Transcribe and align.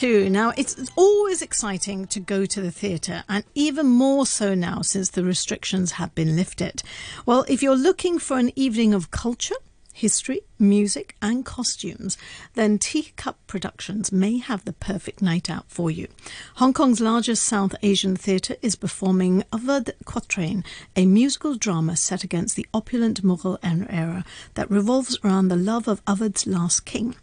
too. 0.00 0.30
Now, 0.30 0.54
it's 0.56 0.90
always 0.96 1.42
exciting 1.42 2.06
to 2.06 2.20
go 2.20 2.46
to 2.46 2.60
the 2.62 2.70
theatre, 2.70 3.22
and 3.28 3.44
even 3.54 3.86
more 3.86 4.24
so 4.24 4.54
now 4.54 4.80
since 4.80 5.10
the 5.10 5.22
restrictions 5.22 5.92
have 5.92 6.14
been 6.14 6.36
lifted. 6.36 6.82
Well, 7.26 7.44
if 7.48 7.62
you're 7.62 7.76
looking 7.76 8.18
for 8.18 8.38
an 8.38 8.50
evening 8.56 8.94
of 8.94 9.10
culture, 9.10 9.56
history, 10.00 10.40
music, 10.58 11.14
and 11.20 11.44
costumes, 11.44 12.16
then 12.54 12.78
Teacup 12.78 13.36
Productions 13.46 14.10
may 14.10 14.38
have 14.38 14.64
the 14.64 14.72
perfect 14.72 15.20
night 15.20 15.50
out 15.50 15.66
for 15.68 15.90
you. 15.90 16.08
Hong 16.54 16.72
Kong's 16.72 17.02
largest 17.02 17.44
South 17.44 17.74
Asian 17.82 18.16
theatre 18.16 18.56
is 18.62 18.76
performing 18.76 19.44
Awadh 19.52 19.90
Quatrain, 20.06 20.64
a 20.96 21.04
musical 21.04 21.54
drama 21.54 21.96
set 21.96 22.24
against 22.24 22.56
the 22.56 22.66
opulent 22.72 23.22
Mughal 23.22 23.58
era 23.62 24.24
that 24.54 24.70
revolves 24.70 25.18
around 25.22 25.48
the 25.48 25.56
love 25.56 25.86
of 25.86 26.02
Awadh's 26.06 26.46
last 26.46 26.86
king. 26.86 27.14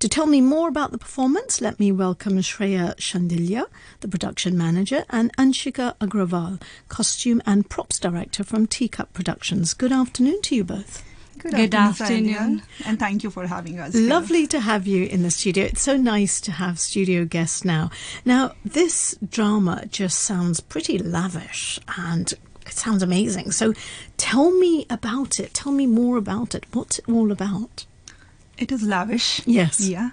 To 0.00 0.08
tell 0.08 0.26
me 0.26 0.40
more 0.40 0.68
about 0.68 0.90
the 0.90 0.98
performance, 0.98 1.60
let 1.60 1.78
me 1.78 1.92
welcome 1.92 2.38
Shreya 2.38 2.96
Shandilya, 2.96 3.66
the 4.00 4.08
production 4.08 4.58
manager, 4.58 5.04
and 5.08 5.34
Anshika 5.36 5.96
Agrawal, 5.98 6.60
costume 6.88 7.40
and 7.46 7.70
props 7.70 8.00
director 8.00 8.42
from 8.42 8.66
Teacup 8.66 9.12
Productions. 9.12 9.72
Good 9.72 9.92
afternoon 9.92 10.42
to 10.42 10.56
you 10.56 10.64
both. 10.64 11.13
Good, 11.44 11.52
Good 11.56 11.74
afternoon, 11.74 12.30
afternoon. 12.34 12.62
and 12.86 12.98
thank 12.98 13.22
you 13.22 13.28
for 13.30 13.46
having 13.46 13.78
us. 13.78 13.94
Lovely 13.94 14.40
here. 14.40 14.46
to 14.48 14.60
have 14.60 14.86
you 14.86 15.04
in 15.04 15.22
the 15.22 15.30
studio. 15.30 15.64
It's 15.66 15.82
so 15.82 15.94
nice 15.94 16.40
to 16.40 16.52
have 16.52 16.78
studio 16.78 17.26
guests 17.26 17.66
now. 17.66 17.90
Now, 18.24 18.54
this 18.64 19.14
drama 19.28 19.84
just 19.90 20.20
sounds 20.20 20.60
pretty 20.60 20.96
lavish 20.96 21.78
and 21.98 22.32
it 22.66 22.72
sounds 22.72 23.02
amazing. 23.02 23.52
So, 23.52 23.74
tell 24.16 24.52
me 24.52 24.86
about 24.88 25.38
it. 25.38 25.52
Tell 25.52 25.70
me 25.72 25.86
more 25.86 26.16
about 26.16 26.54
it. 26.54 26.64
What's 26.72 26.98
it 27.00 27.04
all 27.10 27.30
about? 27.30 27.84
It 28.56 28.72
is 28.72 28.82
lavish. 28.82 29.46
Yes. 29.46 29.80
Yeah. 29.80 30.10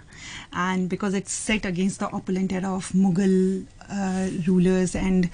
And 0.52 0.90
because 0.90 1.14
it's 1.14 1.32
set 1.32 1.66
against 1.66 2.00
the 2.02 2.10
opulent 2.10 2.52
era 2.52 2.74
of 2.76 2.90
Mughal 2.92 3.66
uh, 3.90 4.28
rulers 4.46 4.96
and 4.96 5.30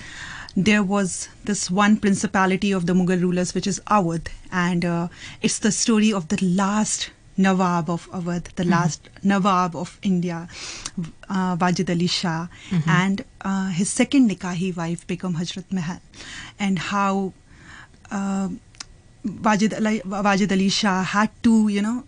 there 0.56 0.84
was 0.84 1.30
this 1.46 1.70
one 1.70 1.98
principality 1.98 2.72
of 2.72 2.86
the 2.86 2.94
Mughal 2.94 3.22
rulers, 3.22 3.54
which 3.54 3.68
is 3.68 3.80
Awadh, 3.88 4.28
and 4.52 4.86
uh, 4.86 5.08
it's 5.42 5.60
the 5.60 5.72
story 5.72 6.12
of 6.14 6.28
the 6.30 6.44
last 6.44 7.12
Nawab 7.38 7.90
of 7.90 8.10
Awadh, 8.12 8.46
the 8.56 8.64
mm-hmm. 8.64 8.72
last 8.72 9.10
Nawab 9.24 9.76
of 9.76 10.00
India, 10.02 10.48
uh, 11.30 11.56
Wajid 11.58 11.90
Ali 11.90 12.08
Shah, 12.08 12.48
mm-hmm. 12.70 12.90
and 12.90 13.26
uh, 13.42 13.70
his 13.70 13.90
second 13.90 14.30
Nikahi 14.30 14.76
wife, 14.76 15.06
Begum 15.06 15.36
Hajrat 15.36 15.72
Mahal, 15.72 16.02
and 16.60 16.80
how 16.80 17.34
uh, 18.12 18.50
Wajid, 19.26 19.76
Ali, 19.76 20.02
Wajid 20.02 20.52
Ali 20.52 20.70
Shah 20.70 21.04
had 21.04 21.30
to, 21.44 21.68
you 21.68 21.82
know, 21.82 22.04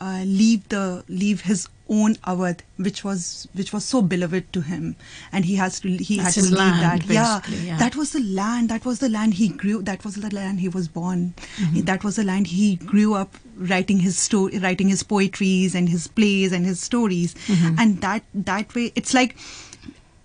uh, 0.00 0.22
leave 0.24 0.68
the 0.68 1.02
leave 1.08 1.40
his 1.42 1.68
own 1.88 2.14
Awadh, 2.16 2.60
which 2.76 3.02
was 3.04 3.48
which 3.54 3.72
was 3.72 3.84
so 3.84 4.02
beloved 4.02 4.52
to 4.52 4.60
him, 4.60 4.96
and 5.32 5.44
he 5.44 5.56
has 5.56 5.80
to 5.80 5.88
he 5.88 6.18
That's 6.18 6.34
had 6.34 6.44
to 6.44 6.50
leave 6.50 6.58
land, 6.58 7.02
that. 7.02 7.08
Yeah, 7.08 7.40
yeah, 7.62 7.78
that 7.78 7.96
was 7.96 8.12
the 8.12 8.20
land. 8.20 8.68
That 8.68 8.84
was 8.84 8.98
the 8.98 9.08
land 9.08 9.34
he 9.34 9.48
grew. 9.48 9.82
That 9.82 10.04
was 10.04 10.16
the 10.16 10.34
land 10.34 10.60
he 10.60 10.68
was 10.68 10.88
born. 10.88 11.34
Mm-hmm. 11.56 11.80
That 11.82 12.04
was 12.04 12.16
the 12.16 12.24
land 12.24 12.48
he 12.48 12.76
grew 12.76 13.14
up 13.14 13.36
writing 13.56 13.98
his 14.00 14.18
story, 14.18 14.58
writing 14.58 14.88
his 14.88 15.02
poetries 15.02 15.74
and 15.74 15.88
his 15.88 16.06
plays 16.08 16.52
and 16.52 16.64
his 16.66 16.80
stories, 16.80 17.34
mm-hmm. 17.46 17.74
and 17.78 18.00
that 18.00 18.22
that 18.34 18.74
way 18.74 18.92
it's 18.94 19.14
like. 19.14 19.36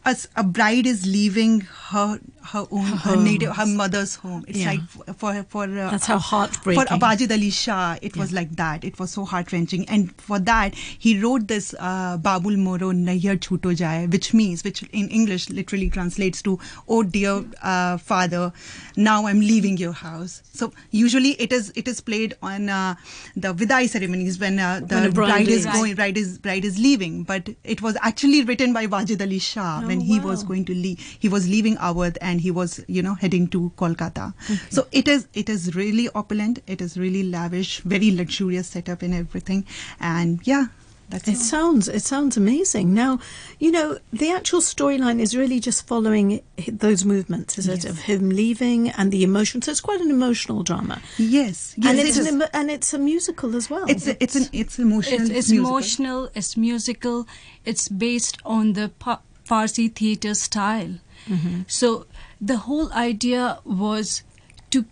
As 0.05 0.27
a 0.35 0.43
bride 0.43 0.85
is 0.85 1.05
leaving 1.07 1.61
her 1.61 2.19
her 2.45 2.65
own 2.71 2.83
her, 2.83 3.11
her 3.11 3.15
native 3.15 3.55
her 3.55 3.65
mother's 3.65 4.15
home. 4.15 4.45
It's 4.47 4.59
yeah. 4.59 4.71
like 4.71 5.15
for 5.17 5.43
for 5.49 5.63
uh, 5.63 5.89
that's 5.91 6.05
how 6.05 6.17
heartbreaking. 6.17 6.85
For 6.85 6.95
Wajid 6.95 7.31
Ali 7.31 7.49
Shah, 7.49 7.97
it 8.01 8.15
yeah. 8.15 8.21
was 8.21 8.31
like 8.33 8.51
that. 8.57 8.83
It 8.83 8.99
was 8.99 9.11
so 9.11 9.25
heart 9.25 9.51
wrenching, 9.51 9.87
and 9.89 10.13
for 10.21 10.39
that 10.39 10.75
he 10.75 11.19
wrote 11.19 11.47
this 11.47 11.73
uh, 11.79 12.17
Babul 12.17 12.57
Moro 12.57 12.91
Naihar 12.91 13.37
Chuto 13.39 13.75
Jai, 13.75 14.05
which 14.07 14.33
means 14.33 14.63
which 14.63 14.83
in 14.91 15.09
English 15.09 15.49
literally 15.49 15.89
translates 15.89 16.41
to 16.41 16.59
"Oh 16.87 17.03
dear 17.03 17.43
uh, 17.61 17.97
father, 17.97 18.51
now 18.97 19.25
I'm 19.25 19.39
leaving 19.39 19.77
your 19.77 19.93
house." 19.93 20.41
So 20.51 20.73
usually 20.91 21.31
it 21.41 21.53
is 21.53 21.71
it 21.75 21.87
is 21.87 22.01
played 22.01 22.35
on 22.41 22.69
uh, 22.69 22.95
the 23.35 23.53
vidai 23.53 23.87
ceremonies 23.89 24.39
when 24.39 24.59
uh, 24.59 24.81
the 24.83 24.95
when 24.95 25.11
bride, 25.11 25.29
bride, 25.29 25.47
is 25.47 25.65
right. 25.65 25.73
going 25.75 25.95
bride 25.95 26.17
is 26.17 26.37
bride 26.39 26.65
is 26.65 26.79
leaving, 26.79 27.23
but 27.23 27.49
it 27.63 27.81
was 27.81 27.97
actually 28.01 28.43
written 28.43 28.73
by 28.73 28.85
Wajid 28.87 29.21
Ali 29.21 29.39
Shah 29.39 29.81
oh, 29.83 29.87
when 29.87 30.01
he 30.01 30.19
wow. 30.19 30.27
was 30.27 30.43
going 30.43 30.65
to 30.65 30.73
leave. 30.73 30.99
He 31.19 31.29
was 31.29 31.47
leaving 31.47 31.77
Awadh 31.77 32.17
and 32.21 32.32
and 32.33 32.41
he 32.41 32.51
was 32.59 32.83
you 32.87 33.01
know 33.07 33.13
heading 33.13 33.47
to 33.55 33.71
Kolkata. 33.77 34.33
Okay. 34.43 34.59
So 34.69 34.87
it 34.91 35.07
is 35.07 35.27
it 35.33 35.49
is 35.49 35.75
really 35.75 36.09
opulent. 36.21 36.63
It 36.67 36.81
is 36.81 36.97
really 36.97 37.23
lavish, 37.23 37.81
very 37.81 38.15
luxurious 38.21 38.67
setup 38.77 39.03
and 39.03 39.13
everything. 39.13 39.65
And 39.99 40.39
yeah, 40.47 40.65
that's 41.09 41.27
it 41.27 41.35
all. 41.35 41.47
sounds 41.49 41.87
it 41.87 42.01
sounds 42.01 42.37
amazing. 42.37 42.93
Now, 42.93 43.19
you 43.59 43.71
know, 43.71 43.99
the 44.11 44.31
actual 44.31 44.61
storyline 44.61 45.19
is 45.19 45.37
really 45.37 45.59
just 45.59 45.85
following 45.85 46.41
those 46.67 47.05
movements, 47.05 47.59
is 47.59 47.67
yes. 47.67 47.85
it, 47.85 47.89
of 47.91 47.99
him 48.09 48.29
leaving 48.29 48.89
and 48.89 49.11
the 49.11 49.23
emotion. 49.23 49.61
So 49.61 49.69
it's 49.71 49.81
quite 49.89 50.01
an 50.01 50.09
emotional 50.09 50.63
drama. 50.63 50.99
Yes, 51.19 51.75
yes 51.77 51.89
and 51.89 51.99
it's 51.99 52.17
an 52.17 52.27
emo- 52.33 52.53
and 52.53 52.71
it's 52.71 52.93
a 52.93 52.99
musical 53.11 53.55
as 53.55 53.69
well. 53.69 53.85
It's 53.87 54.07
a, 54.07 54.17
it's 54.23 54.35
an 54.35 54.47
it's 54.51 54.79
emotional. 54.79 55.21
It's, 55.21 55.29
it's 55.29 55.51
emotional. 55.51 56.29
It's 56.33 56.57
musical. 56.57 57.27
It's 57.63 57.87
based 57.89 58.39
on 58.43 58.73
the 58.73 58.89
pa- 58.97 59.21
Parsi 59.45 59.87
theatre 59.89 60.33
style. 60.33 60.95
Mm-hmm. 61.27 61.61
So 61.67 62.05
the 62.45 62.57
whole 62.57 62.91
idea 62.91 63.59
was 63.63 64.23
to 64.69 64.85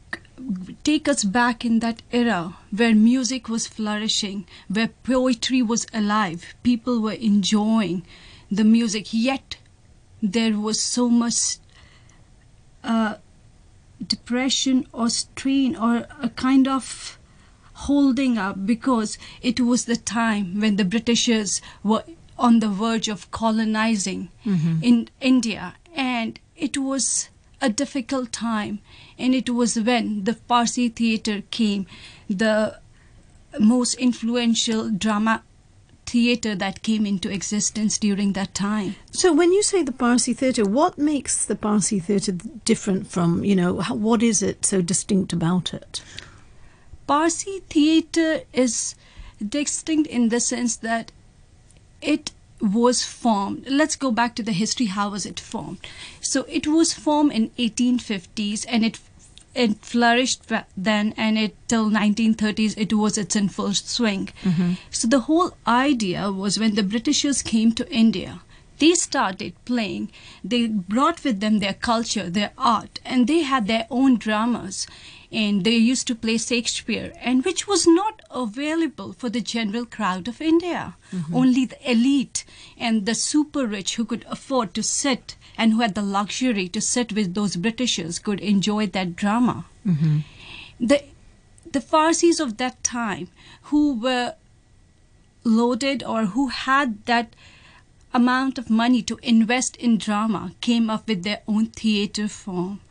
take 0.85 1.09
us 1.09 1.23
back 1.25 1.65
in 1.65 1.79
that 1.79 2.01
era 2.11 2.55
where 2.71 2.95
music 2.95 3.49
was 3.49 3.67
flourishing, 3.67 4.45
where 4.69 4.89
poetry 5.03 5.61
was 5.61 5.85
alive, 5.93 6.55
people 6.63 7.01
were 7.01 7.11
enjoying 7.11 8.03
the 8.49 8.63
music, 8.63 9.07
yet 9.11 9.57
there 10.21 10.57
was 10.57 10.79
so 10.79 11.09
much 11.09 11.57
uh, 12.85 13.15
depression 14.05 14.87
or 14.93 15.09
strain 15.09 15.75
or 15.75 16.07
a 16.21 16.29
kind 16.29 16.67
of 16.69 17.17
holding 17.73 18.37
up 18.37 18.65
because 18.65 19.17
it 19.41 19.59
was 19.59 19.85
the 19.85 19.97
time 19.97 20.59
when 20.61 20.77
the 20.77 20.85
Britishers 20.85 21.61
were 21.83 22.03
on 22.37 22.59
the 22.59 22.69
verge 22.69 23.09
of 23.09 23.29
colonizing 23.31 24.29
mm-hmm. 24.45 24.77
in 24.81 25.09
India 25.19 25.75
and 25.93 26.39
it 26.55 26.77
was 26.77 27.29
a 27.61 27.69
difficult 27.69 28.31
time, 28.31 28.79
and 29.17 29.35
it 29.35 29.49
was 29.49 29.79
when 29.79 30.23
the 30.23 30.33
Parsi 30.33 30.89
theatre 30.89 31.43
came, 31.51 31.85
the 32.29 32.79
most 33.59 33.93
influential 33.95 34.89
drama 34.89 35.43
theatre 36.05 36.55
that 36.55 36.81
came 36.81 37.05
into 37.05 37.29
existence 37.29 37.97
during 37.97 38.33
that 38.33 38.53
time. 38.53 38.95
So, 39.11 39.31
when 39.33 39.53
you 39.53 39.63
say 39.63 39.83
the 39.83 39.91
Parsi 39.91 40.33
theatre, 40.33 40.65
what 40.65 40.97
makes 40.97 41.45
the 41.45 41.55
Parsi 41.55 41.99
theatre 41.99 42.33
different 42.65 43.07
from, 43.07 43.43
you 43.45 43.55
know, 43.55 43.79
how, 43.79 43.95
what 43.95 44.23
is 44.23 44.41
it 44.41 44.65
so 44.65 44.81
distinct 44.81 45.31
about 45.31 45.73
it? 45.73 46.01
Parsi 47.07 47.61
theatre 47.69 48.41
is 48.53 48.95
distinct 49.47 50.09
in 50.09 50.29
the 50.29 50.39
sense 50.39 50.75
that 50.77 51.11
it 52.01 52.31
was 52.61 53.03
formed. 53.03 53.65
Let's 53.67 53.95
go 53.95 54.11
back 54.11 54.35
to 54.35 54.43
the 54.43 54.51
history. 54.51 54.87
How 54.87 55.09
was 55.09 55.25
it 55.25 55.39
formed? 55.39 55.79
So 56.21 56.45
it 56.49 56.67
was 56.67 56.93
formed 56.93 57.33
in 57.33 57.49
1850s 57.51 58.65
and 58.67 58.85
it 58.85 58.99
it 59.53 59.83
flourished 59.83 60.43
then 60.77 61.13
and 61.17 61.37
it 61.37 61.55
till 61.67 61.89
1930s 61.89 62.73
it 62.77 62.93
was 62.93 63.17
its 63.17 63.35
in 63.35 63.49
full 63.49 63.73
swing. 63.73 64.29
Mm-hmm. 64.43 64.73
so 64.89 65.09
the 65.09 65.21
whole 65.21 65.57
idea 65.67 66.31
was 66.31 66.57
when 66.57 66.75
the 66.75 66.83
britishers 66.83 67.41
came 67.41 67.73
to 67.73 67.85
india 67.91 68.39
they 68.81 68.95
started 68.95 69.53
playing. 69.65 70.11
They 70.43 70.65
brought 70.65 71.23
with 71.23 71.39
them 71.39 71.59
their 71.59 71.75
culture 71.75 72.31
their 72.31 72.51
art 72.57 72.99
and 73.05 73.27
they 73.27 73.41
had 73.41 73.67
their 73.67 73.85
own 73.91 74.17
dramas. 74.17 74.87
And 75.31 75.63
they 75.63 75.75
used 75.75 76.07
to 76.07 76.15
play 76.15 76.37
Shakespeare, 76.37 77.13
and 77.21 77.45
which 77.45 77.65
was 77.67 77.87
not 77.87 78.20
available 78.33 79.13
for 79.13 79.29
the 79.29 79.41
general 79.41 79.85
crowd 79.85 80.27
of 80.27 80.41
India. 80.41 80.95
Mm-hmm. 81.13 81.35
Only 81.35 81.65
the 81.65 81.91
elite 81.91 82.43
and 82.77 83.05
the 83.05 83.15
super 83.15 83.65
rich 83.65 83.95
who 83.95 84.05
could 84.05 84.25
afford 84.29 84.73
to 84.73 84.83
sit 84.83 85.35
and 85.57 85.73
who 85.73 85.81
had 85.81 85.95
the 85.95 86.01
luxury 86.01 86.67
to 86.69 86.81
sit 86.81 87.13
with 87.13 87.33
those 87.33 87.55
Britishers 87.55 88.19
could 88.19 88.39
enjoy 88.39 88.87
that 88.87 89.15
drama. 89.15 89.65
Mm-hmm. 89.85 90.19
The 90.79 91.03
the 91.71 91.81
Parsis 91.81 92.39
of 92.39 92.57
that 92.57 92.83
time 92.83 93.29
who 93.63 93.93
were 93.93 94.35
loaded 95.43 96.03
or 96.03 96.25
who 96.25 96.47
had 96.47 97.05
that 97.05 97.33
amount 98.13 98.57
of 98.57 98.69
money 98.69 99.01
to 99.01 99.17
invest 99.23 99.77
in 99.77 99.97
drama 99.97 100.53
came 100.59 100.89
up 100.89 101.07
with 101.07 101.23
their 101.23 101.41
own 101.47 101.67
theater 101.67 102.27
form 102.27 102.81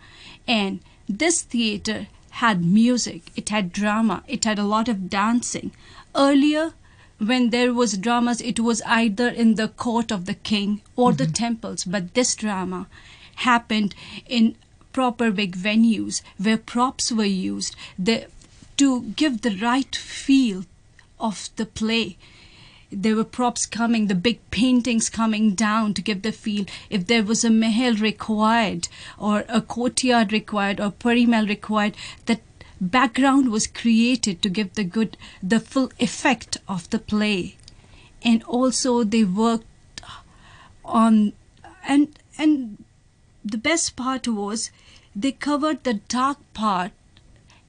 and 0.49 0.81
this 1.09 1.43
theater 1.43 2.07
had 2.31 2.65
music, 2.65 3.31
it 3.37 3.49
had 3.49 3.73
drama, 3.73 4.23
it 4.27 4.45
had 4.45 4.59
a 4.59 4.65
lot 4.65 4.89
of 4.89 5.11
dancing. 5.11 5.73
Earlier, 6.15 6.73
when 7.19 7.51
there 7.51 7.75
was 7.75 7.99
dramas, 7.99 8.41
it 8.41 8.61
was 8.61 8.81
either 8.87 9.29
in 9.29 9.57
the 9.57 9.69
court 9.69 10.11
of 10.11 10.25
the 10.25 10.35
king 10.35 10.81
or 10.97 11.11
mm-hmm. 11.11 11.19
the 11.19 11.27
temples, 11.27 11.85
but 11.85 12.15
this 12.15 12.35
drama 12.35 12.87
happened 13.37 13.95
in 14.27 14.57
proper 14.93 15.31
big 15.31 15.57
venues 15.57 16.23
where 16.39 16.57
props 16.57 17.13
were 17.13 17.25
used 17.25 17.77
the, 17.99 18.27
to 18.77 19.03
give 19.17 19.43
the 19.43 19.57
right 19.57 19.95
feel 19.95 20.65
of 21.19 21.51
the 21.57 21.67
play. 21.67 22.17
There 22.91 23.15
were 23.15 23.25
props 23.25 23.67
coming, 23.67 24.07
the 24.07 24.15
big 24.15 24.39
paintings 24.51 25.09
coming 25.09 25.55
down 25.55 25.95
to 25.95 26.03
give 26.03 26.23
the 26.23 26.33
feel. 26.33 26.67
If 26.89 27.07
there 27.07 27.23
was 27.23 27.45
a 27.45 27.51
mahal 27.51 27.95
required, 27.95 28.89
or 29.19 29.45
a 29.49 29.61
courtyard 29.61 30.33
required, 30.33 30.81
or 30.81 30.91
perimal 30.91 31.47
required, 31.47 31.97
that 32.27 32.41
background 32.81 33.51
was 33.51 33.67
created 33.67 34.43
to 34.43 34.49
give 34.49 34.75
the 34.75 34.85
good, 34.85 35.17
the 35.43 35.61
full 35.61 35.91
effect 35.99 36.57
of 36.69 36.89
the 36.91 36.99
play. 36.99 37.57
And 38.23 38.43
also 38.45 39.05
they 39.05 39.25
worked 39.25 39.67
on, 40.85 41.33
and 41.87 42.09
and 42.37 42.85
the 43.45 43.59
best 43.59 43.97
part 43.97 44.27
was 44.27 44.71
they 45.15 45.33
covered 45.33 45.85
the 45.85 45.95
dark 45.95 46.39
part 46.55 46.93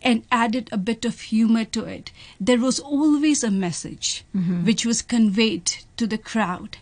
and 0.02 0.24
added 0.32 0.70
a 0.72 0.78
bit 0.78 1.06
of 1.06 1.22
humor 1.22 1.66
to 1.66 1.86
it. 1.86 2.12
There 2.40 2.60
was 2.60 2.80
always 2.80 3.44
a 3.44 3.52
message 3.52 4.24
mm-hmm. 4.36 4.66
which 4.66 4.86
was 4.86 5.02
conveyed 5.02 5.72
to 5.98 6.08
the 6.08 6.18
crowd. 6.18 6.78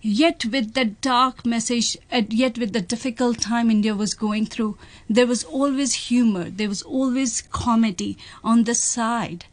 Yet, 0.00 0.44
with 0.44 0.74
the 0.74 0.84
dark 0.84 1.44
message, 1.44 1.96
and 2.10 2.32
yet 2.32 2.56
with 2.56 2.72
the 2.72 2.80
difficult 2.80 3.40
time 3.40 3.68
India 3.70 3.96
was 3.96 4.14
going 4.14 4.46
through, 4.46 4.78
there 5.10 5.26
was 5.26 5.42
always 5.42 5.92
humor, 5.94 6.50
there 6.50 6.68
was 6.68 6.82
always 6.82 7.42
comedy 7.50 8.16
on 8.44 8.64
the 8.64 8.76
side, 8.76 9.46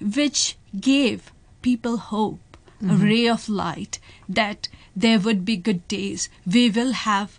which 0.00 0.56
gave 0.78 1.32
people 1.62 1.96
hope, 1.98 2.40
a 2.80 2.84
mm-hmm. 2.84 3.02
ray 3.02 3.28
of 3.28 3.48
light 3.48 4.00
that 4.28 4.68
there 4.96 5.20
would 5.20 5.44
be 5.44 5.56
good 5.56 5.86
days. 5.86 6.28
We 6.44 6.70
will 6.70 6.92
have 6.92 7.38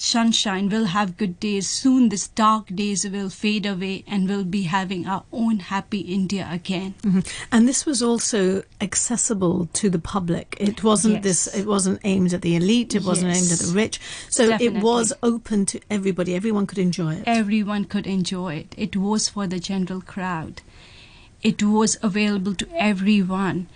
sunshine, 0.00 0.68
we'll 0.68 0.86
have 0.86 1.16
good 1.16 1.38
days. 1.40 1.68
Soon, 1.68 2.08
this 2.08 2.28
dark 2.28 2.66
days 2.74 3.08
will 3.08 3.30
fade 3.30 3.66
away 3.66 4.04
and 4.06 4.28
we'll 4.28 4.44
be 4.44 4.62
having 4.62 5.06
our 5.06 5.24
own 5.32 5.58
happy 5.58 6.00
India 6.00 6.48
again. 6.50 6.94
Mhm. 7.02 7.26
And 7.50 7.68
this 7.68 7.84
was 7.86 8.02
also 8.02 8.62
accessible 8.80 9.68
to 9.74 9.90
the 9.90 9.98
public. 9.98 10.56
It 10.58 10.82
wasn't 10.82 11.22
this. 11.22 11.46
It 11.46 11.66
wasn't 11.66 12.00
aimed 12.04 12.32
at 12.32 12.42
the 12.42 12.56
elite. 12.56 12.94
It 12.94 13.04
wasn't 13.04 13.36
aimed 13.36 13.52
at 13.52 13.58
the 13.58 13.72
rich. 13.72 14.00
So 14.30 14.56
it 14.60 14.74
was 14.82 15.12
open 15.22 15.66
to 15.66 15.80
everybody. 15.90 16.34
Everyone 16.34 16.66
could 16.66 16.78
enjoy 16.78 17.14
it. 17.14 17.24
Everyone 17.26 17.84
could 17.84 18.06
enjoy 18.06 18.54
it. 18.54 18.74
It 18.76 18.96
was 18.96 19.28
for 19.28 19.46
the 19.46 19.58
general 19.58 20.00
crowd. 20.00 20.62
It 21.42 21.62
was 21.62 21.96
available 22.02 22.54
to 22.54 22.66
everyone. 22.76 23.68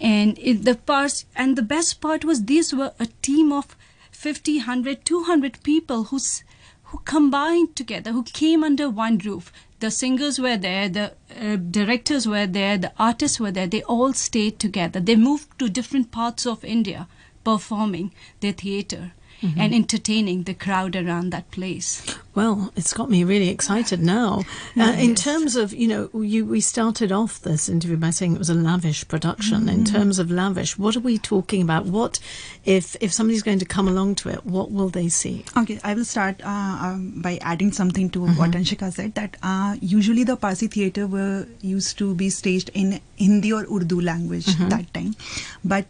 And 0.00 0.38
it, 0.38 0.64
the 0.64 0.76
parts, 0.76 1.24
and 1.34 1.56
the 1.56 1.62
best 1.62 2.00
part 2.00 2.24
was 2.24 2.44
these 2.44 2.72
were 2.72 2.92
a 3.00 3.06
team 3.22 3.50
of 3.52 3.76
50, 4.18 4.56
100, 4.56 5.04
200 5.04 5.62
people 5.62 6.02
who's, 6.04 6.42
who 6.86 6.98
combined 7.04 7.76
together, 7.76 8.10
who 8.10 8.24
came 8.24 8.64
under 8.64 8.90
one 8.90 9.18
roof. 9.18 9.52
The 9.78 9.92
singers 9.92 10.40
were 10.40 10.56
there, 10.56 10.88
the 10.88 11.12
uh, 11.40 11.54
directors 11.54 12.26
were 12.26 12.48
there, 12.48 12.76
the 12.76 12.92
artists 12.98 13.38
were 13.38 13.52
there. 13.52 13.68
They 13.68 13.84
all 13.84 14.12
stayed 14.14 14.58
together. 14.58 14.98
They 14.98 15.14
moved 15.14 15.56
to 15.60 15.68
different 15.68 16.10
parts 16.10 16.46
of 16.46 16.64
India 16.64 17.06
performing 17.44 18.12
their 18.40 18.50
theater 18.50 19.12
and 19.42 19.74
entertaining 19.74 20.44
the 20.44 20.54
crowd 20.54 20.96
around 20.96 21.30
that 21.30 21.50
place. 21.50 22.02
Well, 22.34 22.72
it's 22.76 22.92
got 22.92 23.10
me 23.10 23.24
really 23.24 23.48
excited 23.48 24.00
now. 24.00 24.44
Uh, 24.78 24.92
in 24.92 25.16
terms 25.16 25.56
of, 25.56 25.72
you 25.72 25.88
know, 25.88 26.08
you, 26.22 26.44
we 26.44 26.60
started 26.60 27.10
off 27.10 27.40
this 27.40 27.68
interview 27.68 27.96
by 27.96 28.10
saying 28.10 28.34
it 28.34 28.38
was 28.38 28.50
a 28.50 28.54
lavish 28.54 29.06
production. 29.08 29.68
In 29.68 29.84
terms 29.84 30.20
of 30.20 30.30
lavish, 30.30 30.78
what 30.78 30.94
are 30.94 31.00
we 31.00 31.18
talking 31.18 31.62
about? 31.62 31.86
What, 31.86 32.20
if 32.64 32.94
if 33.00 33.12
somebody's 33.12 33.42
going 33.42 33.58
to 33.58 33.64
come 33.64 33.88
along 33.88 34.14
to 34.16 34.28
it, 34.28 34.46
what 34.46 34.70
will 34.70 34.88
they 34.88 35.08
see? 35.08 35.44
Okay, 35.56 35.80
I 35.82 35.94
will 35.94 36.04
start 36.04 36.40
uh, 36.44 36.78
um, 36.80 37.20
by 37.20 37.38
adding 37.42 37.72
something 37.72 38.08
to 38.10 38.26
what 38.28 38.52
Anshika 38.52 38.92
said. 38.92 39.14
That 39.14 39.36
uh, 39.42 39.76
usually 39.80 40.22
the 40.22 40.36
Parsi 40.36 40.68
theatre 40.68 41.08
were 41.08 41.46
used 41.60 41.98
to 41.98 42.14
be 42.14 42.30
staged 42.30 42.70
in 42.74 43.00
Hindi 43.16 43.52
or 43.52 43.64
Urdu 43.64 44.00
language 44.00 44.46
that 44.46 44.94
time, 44.94 45.16
but 45.64 45.86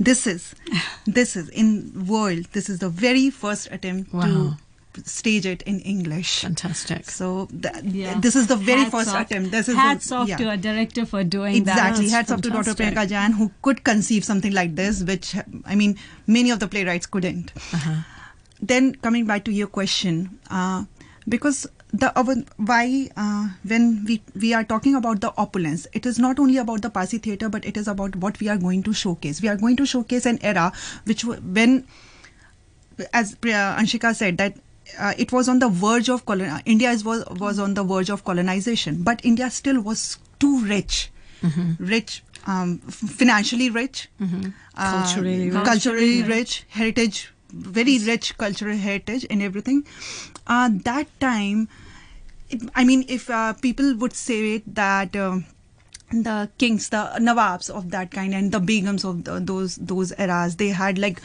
this 0.00 0.26
is 0.26 0.54
this 1.06 1.36
is 1.36 1.48
in 1.50 2.06
world. 2.06 2.46
This 2.52 2.68
is 2.68 2.78
the 2.80 2.88
very 2.88 3.30
first 3.30 3.68
attempt 3.70 4.12
Wow. 4.14 4.22
to 4.94 5.02
stage 5.04 5.46
it 5.46 5.62
in 5.62 5.78
English. 5.80 6.40
Fantastic. 6.40 7.08
So 7.08 7.46
th- 7.62 8.20
this 8.20 8.34
is 8.34 8.48
the 8.48 8.56
very 8.56 8.80
Hats 8.80 8.90
first 8.90 9.10
off- 9.14 9.26
attempt. 9.30 9.50
This 9.52 9.68
is 9.68 9.76
hats 9.76 10.08
the, 10.08 10.16
off 10.16 10.28
yeah. 10.28 10.36
to 10.38 10.48
our 10.48 10.56
director 10.56 11.04
for 11.06 11.22
doing 11.22 11.62
that. 11.64 11.76
Exactly. 11.90 12.08
Hats 12.10 12.30
off 12.32 12.40
to 12.42 12.50
Dr. 12.50 12.74
fantastic. 12.74 12.94
Priyanka 12.96 13.08
Jain, 13.08 13.32
who 13.32 13.50
could 13.62 13.84
conceive 13.84 14.24
something 14.24 14.52
like 14.52 14.74
this, 14.74 15.02
which 15.04 15.36
I 15.64 15.74
mean, 15.76 15.96
many 16.26 16.50
of 16.50 16.58
the 16.58 16.66
playwrights 16.68 17.06
couldn't. 17.06 17.52
Uh-huh. 17.72 18.02
Then 18.60 18.94
coming 18.96 19.26
back 19.26 19.44
to 19.44 19.52
your 19.52 19.68
question, 19.68 20.38
uh, 20.50 20.84
because 21.28 21.66
the 21.92 22.12
our, 22.18 22.34
why 22.56 23.08
uh, 23.16 23.48
when 23.64 24.04
we 24.06 24.22
we 24.40 24.54
are 24.54 24.62
talking 24.64 24.94
about 24.94 25.20
the 25.20 25.32
opulence, 25.36 25.86
it 25.92 26.06
is 26.06 26.18
not 26.18 26.38
only 26.38 26.56
about 26.56 26.82
the 26.82 26.90
Parsi 26.90 27.18
theatre, 27.18 27.48
but 27.48 27.64
it 27.64 27.76
is 27.76 27.88
about 27.88 28.14
what 28.16 28.38
we 28.40 28.48
are 28.48 28.56
going 28.56 28.82
to 28.84 28.92
showcase. 28.92 29.42
We 29.42 29.48
are 29.48 29.56
going 29.56 29.76
to 29.76 29.86
showcase 29.86 30.26
an 30.26 30.38
era 30.42 30.72
which 31.04 31.24
when 31.24 31.86
as 33.12 33.34
Priya- 33.34 33.76
Anshika 33.78 34.14
said 34.14 34.38
that 34.38 34.56
uh, 34.98 35.14
it 35.18 35.32
was 35.32 35.48
on 35.48 35.58
the 35.58 35.68
verge 35.68 36.08
of 36.08 36.24
colon- 36.26 36.60
India 36.66 36.90
was 37.04 37.24
was 37.40 37.58
on 37.58 37.74
the 37.74 37.82
verge 37.84 38.10
of 38.10 38.24
colonization, 38.24 39.02
but 39.02 39.24
India 39.24 39.50
still 39.50 39.80
was 39.80 40.18
too 40.38 40.60
rich, 40.64 41.10
rich, 41.78 42.22
um, 42.46 42.78
financially 42.78 43.70
rich, 43.70 44.08
uh, 44.20 44.90
Culturally 44.90 45.50
rich. 45.50 45.64
culturally 45.64 46.22
rich, 46.22 46.64
heritage, 46.68 47.32
very 47.52 47.98
rich 47.98 48.36
cultural 48.38 48.76
heritage 48.76 49.26
and 49.30 49.42
everything. 49.42 49.86
Uh, 50.46 50.70
that 50.84 51.08
time, 51.20 51.68
it, 52.48 52.62
I 52.74 52.84
mean, 52.84 53.04
if 53.08 53.30
uh, 53.30 53.52
people 53.54 53.94
would 53.96 54.12
say 54.14 54.56
it, 54.56 54.74
that. 54.74 55.16
Um, 55.16 55.46
the 56.12 56.50
kings, 56.58 56.88
the 56.88 57.08
nawabs 57.20 57.70
of 57.70 57.92
that 57.92 58.10
kind, 58.10 58.34
and 58.34 58.50
the 58.50 58.58
begums 58.58 59.04
of 59.04 59.22
the, 59.22 59.38
those 59.38 59.76
those 59.76 60.12
eras, 60.18 60.56
they 60.56 60.70
had 60.70 60.98
like 60.98 61.20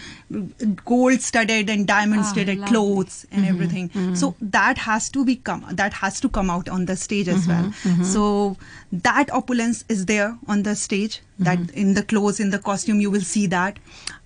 gold-studded 0.86 1.72
and 1.72 1.88
diamond-studded 1.88 2.60
lovely. 2.60 2.72
clothes 2.72 3.25
and 3.31 3.48
everything. 3.48 3.89
So 4.13 4.36
that 4.39 4.77
has 4.77 5.10
to 5.10 5.25
be 5.25 5.38
come 5.38 5.66
that 5.72 5.92
has 5.94 6.19
to 6.19 6.30
come 6.30 6.51
out 6.51 6.69
on 6.69 6.86
the 6.86 6.95
stage 6.95 7.27
as 7.27 7.48
well. 7.48 7.74
So 8.04 8.57
that 8.92 9.31
opulence 9.31 9.83
is 9.89 10.06
there 10.06 10.38
on 10.48 10.62
the 10.62 10.75
stage. 10.75 11.19
That 11.39 11.72
in 11.72 11.95
the 11.95 12.04
clothes, 12.04 12.39
in 12.39 12.51
the 12.51 12.60
costume, 12.60 13.01
you 13.01 13.10
will 13.10 13.22
see 13.22 13.48
that. 13.48 13.80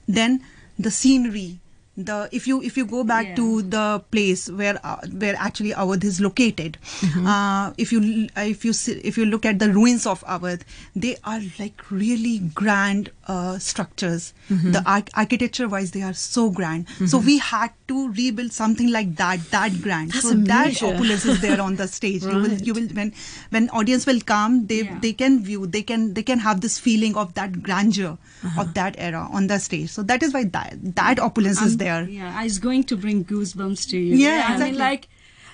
Then 0.09 0.43
the 0.77 0.91
scenery. 0.91 1.61
The 1.99 2.29
if 2.31 2.47
you 2.47 2.61
if 2.63 2.77
you 2.77 2.85
go 2.85 3.03
back 3.03 3.25
Yeah. 3.29 3.35
to 3.35 3.61
the 3.61 3.85
place 4.11 4.49
where 4.49 4.79
uh, 4.83 4.97
where 5.23 5.35
actually 5.37 5.71
Awadh 5.71 6.03
is 6.09 6.19
located, 6.21 6.77
uh, 7.25 7.73
if 7.77 7.91
you 7.91 8.27
if 8.37 8.63
you 8.63 8.73
see, 8.73 8.93
if 9.03 9.17
you 9.17 9.25
look 9.25 9.45
at 9.45 9.59
the 9.59 9.69
ruins 9.71 10.05
of 10.05 10.23
Awadh, 10.23 10.61
they 10.95 11.17
are 11.25 11.41
like 11.59 11.83
really 11.91 12.39
grand 12.61 13.09
uh, 13.27 13.57
structures. 13.59 14.33
The 14.49 14.81
arch- 14.85 15.09
architecture 15.13 15.67
wise, 15.67 15.91
they 15.91 16.01
are 16.01 16.13
so 16.13 16.49
grand. 16.49 16.87
So 17.07 17.17
we 17.19 17.37
had 17.37 17.71
to 17.89 18.11
rebuild 18.13 18.51
something 18.53 18.89
like 18.91 19.15
that, 19.17 19.39
that 19.51 19.81
grand. 19.81 20.11
That's 20.11 20.23
so 20.29 20.31
a 20.31 20.35
that 20.53 20.81
opulence 20.83 21.25
is 21.25 21.41
there 21.41 21.61
on 21.61 21.75
the 21.75 21.87
stage. 21.97 22.23
You 22.23 22.39
will 22.45 22.57
you 22.69 22.73
will 22.73 22.87
when 23.01 23.13
when 23.49 23.69
audience 23.81 24.05
will 24.05 24.21
come, 24.21 24.65
they 24.67 24.79
Yeah. 24.83 24.97
they 25.01 25.13
can 25.13 25.43
view, 25.43 25.67
they 25.67 25.83
can 25.83 26.13
they 26.13 26.23
can 26.23 26.39
have 26.39 26.61
this 26.61 26.79
feeling 26.79 27.15
of 27.17 27.33
that 27.35 27.61
grandeur 27.61 28.17
of 28.57 28.73
that 28.75 28.95
era 28.97 29.27
on 29.31 29.47
the 29.47 29.59
stage. 29.59 29.89
So 29.89 30.01
that 30.03 30.23
is 30.23 30.33
why 30.33 30.45
that 30.57 30.77
that 30.95 31.19
opulence 31.19 31.61
is 31.61 31.73
Um, 31.73 31.77
there. 31.89 32.09
Yeah, 32.09 32.33
I 32.35 32.43
was 32.43 32.59
going 32.59 32.83
to 32.85 32.97
bring 32.97 33.25
goosebumps 33.25 33.89
to 33.89 33.97
you. 33.97 34.15
Yeah, 34.15 34.29
I 34.29 34.53
exactly. 34.53 34.71
mean, 34.71 34.79
like, 34.79 35.07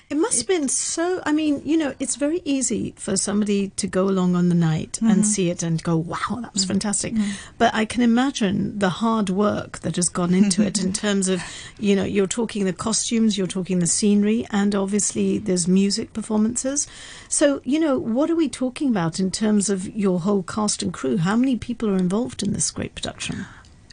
It 0.08 0.16
must 0.16 0.38
have 0.38 0.46
been 0.46 0.68
so. 0.68 1.20
I 1.26 1.32
mean, 1.32 1.62
you 1.64 1.76
know, 1.76 1.92
it's 1.98 2.14
very 2.14 2.40
easy 2.44 2.94
for 2.96 3.16
somebody 3.16 3.70
to 3.70 3.88
go 3.88 4.08
along 4.08 4.36
on 4.36 4.48
the 4.48 4.54
night 4.54 5.00
and 5.00 5.10
mm-hmm. 5.10 5.22
see 5.22 5.50
it 5.50 5.64
and 5.64 5.82
go, 5.82 5.96
wow, 5.96 6.38
that 6.42 6.52
was 6.52 6.62
mm-hmm. 6.62 6.74
fantastic. 6.74 7.14
Mm-hmm. 7.14 7.30
But 7.58 7.74
I 7.74 7.86
can 7.86 8.02
imagine 8.02 8.78
the 8.78 8.88
hard 8.88 9.30
work 9.30 9.80
that 9.80 9.96
has 9.96 10.08
gone 10.08 10.32
into 10.32 10.62
it 10.62 10.80
in 10.80 10.92
terms 11.04 11.28
of, 11.28 11.42
you 11.80 11.96
know, 11.96 12.04
you're 12.04 12.28
talking 12.28 12.66
the 12.66 12.72
costumes, 12.72 13.36
you're 13.36 13.48
talking 13.48 13.80
the 13.80 13.88
scenery, 13.88 14.46
and 14.50 14.76
obviously 14.76 15.38
there's 15.38 15.66
music 15.66 16.12
performances. 16.12 16.86
So, 17.28 17.60
you 17.64 17.80
know, 17.80 17.98
what 17.98 18.30
are 18.30 18.36
we 18.36 18.48
talking 18.48 18.90
about 18.90 19.18
in 19.18 19.32
terms 19.32 19.68
of 19.68 19.88
your 19.88 20.20
whole 20.20 20.44
cast 20.44 20.84
and 20.84 20.92
crew? 20.92 21.16
How 21.16 21.34
many 21.34 21.56
people 21.56 21.90
are 21.90 21.98
involved 21.98 22.44
in 22.44 22.52
this 22.52 22.70
great 22.70 22.94
production? 22.94 23.46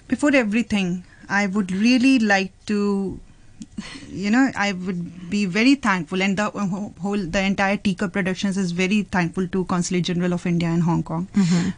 before 0.08 0.36
everything, 0.36 1.04
I 1.30 1.48
would 1.48 1.72
really 1.72 2.20
like 2.20 2.52
to, 2.68 3.20
you 4.10 4.30
know, 4.30 4.50
I 4.56 4.72
would 4.74 5.30
be 5.30 5.46
very 5.46 5.76
thankful, 5.76 6.22
and 6.22 6.38
the 6.38 6.50
whole, 6.50 7.18
the 7.18 7.42
entire 7.42 7.78
Teacup 7.78 8.14
Productions 8.14 8.58
is 8.58 8.72
very 8.72 9.04
thankful 9.04 9.48
to 9.48 9.66
Consulate 9.66 10.04
General 10.04 10.34
of 10.34 10.46
India 10.46 10.70
in 10.70 10.82
Hong 10.82 11.04
Kong 11.04 11.28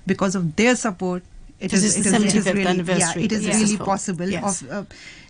because 0.06 0.36
of 0.36 0.56
their 0.56 0.76
support. 0.76 1.24
It 1.60 1.72
This 1.72 1.84
is, 1.84 1.98
is, 1.98 2.08
it, 2.08 2.24
is, 2.26 2.36
it 2.36 2.38
is 2.38 2.46
75th 2.46 2.54
really, 2.88 3.00
yeah, 3.00 3.14
it 3.18 3.32
is 3.32 3.46
this 3.46 3.62
really 3.62 3.78
possible 3.78 4.28
Yes. 4.30 4.62
of 4.62 4.72
uh, 4.72 4.84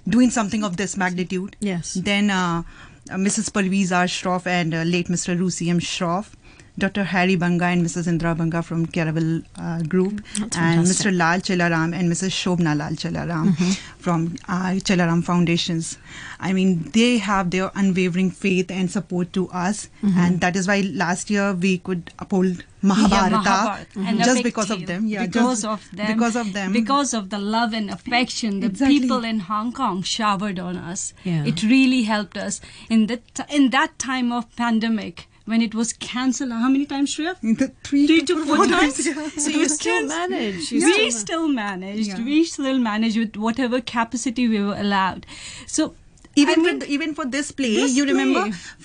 doing 0.10 0.32
something 0.32 0.64
of 0.64 0.76
this 0.76 0.98
magnitude. 0.98 1.56
Yes. 1.60 1.94
Then 1.94 2.32
uh, 2.32 2.64
uh, 3.12 3.16
Mrs. 3.16 3.52
Parveez 3.52 3.92
R. 3.92 4.06
Shroff 4.06 4.48
and 4.48 4.74
uh, 4.74 4.82
late 4.82 5.08
Mr. 5.08 5.38
Rusi 5.38 5.70
M. 5.70 5.80
Shroff. 5.80 6.32
Dr. 6.78 7.04
Harry 7.06 7.36
Banga 7.38 7.66
and 7.66 7.86
Mrs. 7.86 8.08
Indra 8.08 8.36
Banga 8.36 8.62
from 8.62 8.86
Caravel 8.86 9.42
uh, 9.58 9.82
Group, 9.84 10.22
That's 10.40 10.58
and 10.58 10.80
fantastic. 10.86 11.08
Mr. 11.08 11.18
Lal 11.18 11.40
Chelaram 11.40 11.96
and 11.96 12.12
Mrs. 12.12 12.32
Shobna 12.32 12.76
Lal 12.78 12.92
Chelaram 12.92 13.56
from 13.98 14.36
uh, 14.50 14.72
Chelaram 14.90 15.24
Foundations. 15.24 15.98
I 16.40 16.52
mean, 16.52 16.90
they 16.92 17.18
have 17.18 17.52
their 17.52 17.72
unwavering 17.76 18.30
faith 18.30 18.70
and 18.70 18.92
support 18.92 19.32
to 19.34 19.50
us, 19.52 19.90
and 20.04 20.42
that 20.42 20.56
is 20.58 20.68
why 20.68 20.82
last 20.82 21.30
year 21.30 21.54
we 21.54 21.78
could 21.78 22.12
uphold 22.20 22.64
Mahabharata, 22.82 23.36
Yeah, 23.36 23.42
Mahabharata. 23.42 24.22
A 24.22 24.26
just 24.26 24.44
because 24.44 24.70
of 24.70 24.86
them. 24.86 25.08
Yeah, 25.08 25.26
because 25.26 25.62
just 25.62 25.66
of 25.66 25.96
them. 25.96 26.08
Because 26.14 26.36
of 26.36 26.54
them. 26.54 26.74
Because 26.74 27.14
of 27.14 27.30
the 27.30 27.40
love 27.40 27.74
and 27.74 27.90
affection 27.90 28.60
the 28.60 28.68
Exactly. 28.68 29.00
people 29.00 29.24
in 29.24 29.40
Hong 29.40 29.72
Kong 29.72 30.04
showered 30.04 30.60
on 30.60 30.76
us. 30.78 31.14
Yeah. 31.24 31.46
It 31.46 31.64
really 31.64 32.04
helped 32.04 32.38
us 32.38 32.60
in 32.90 33.08
that 33.08 33.40
in 33.50 33.70
that 33.72 33.98
time 33.98 34.32
of 34.32 34.54
pandemic 34.56 35.28
when 35.46 35.62
it 35.62 35.76
was 35.76 35.94
cancelled. 35.94 36.52
How 36.52 36.70
many 36.70 36.86
times, 36.86 37.16
Shreya? 37.16 37.36
The 37.64 37.72
three, 37.84 38.06
Three 38.08 38.22
to 38.30 38.46
four 38.46 38.66
times. 38.66 39.06
yeah. 39.08 39.30
So 39.46 39.50
you 39.50 39.68
still 39.70 40.00
cancelled. 40.08 40.30
manage. 40.32 40.72
You 40.72 40.86
we 40.86 40.94
still- 40.94 41.12
still 41.20 41.48
managed. 41.48 42.10
Yeah. 42.10 42.24
We 42.32 42.44
still 42.46 42.80
managed 42.80 43.18
with 43.18 43.36
whatever 43.38 43.82
capacity 43.82 44.48
we 44.48 44.62
were 44.62 44.76
allowed. 44.88 45.26
So 45.68 45.94
even 46.38 46.60
I 46.60 46.64
mean, 46.64 46.80
with, 46.80 46.90
even 46.90 47.14
for 47.18 47.24
this 47.34 47.52
play 47.52 47.76
This 47.76 47.96
you 47.96 48.04
play. 48.04 48.12
remember 48.14 48.42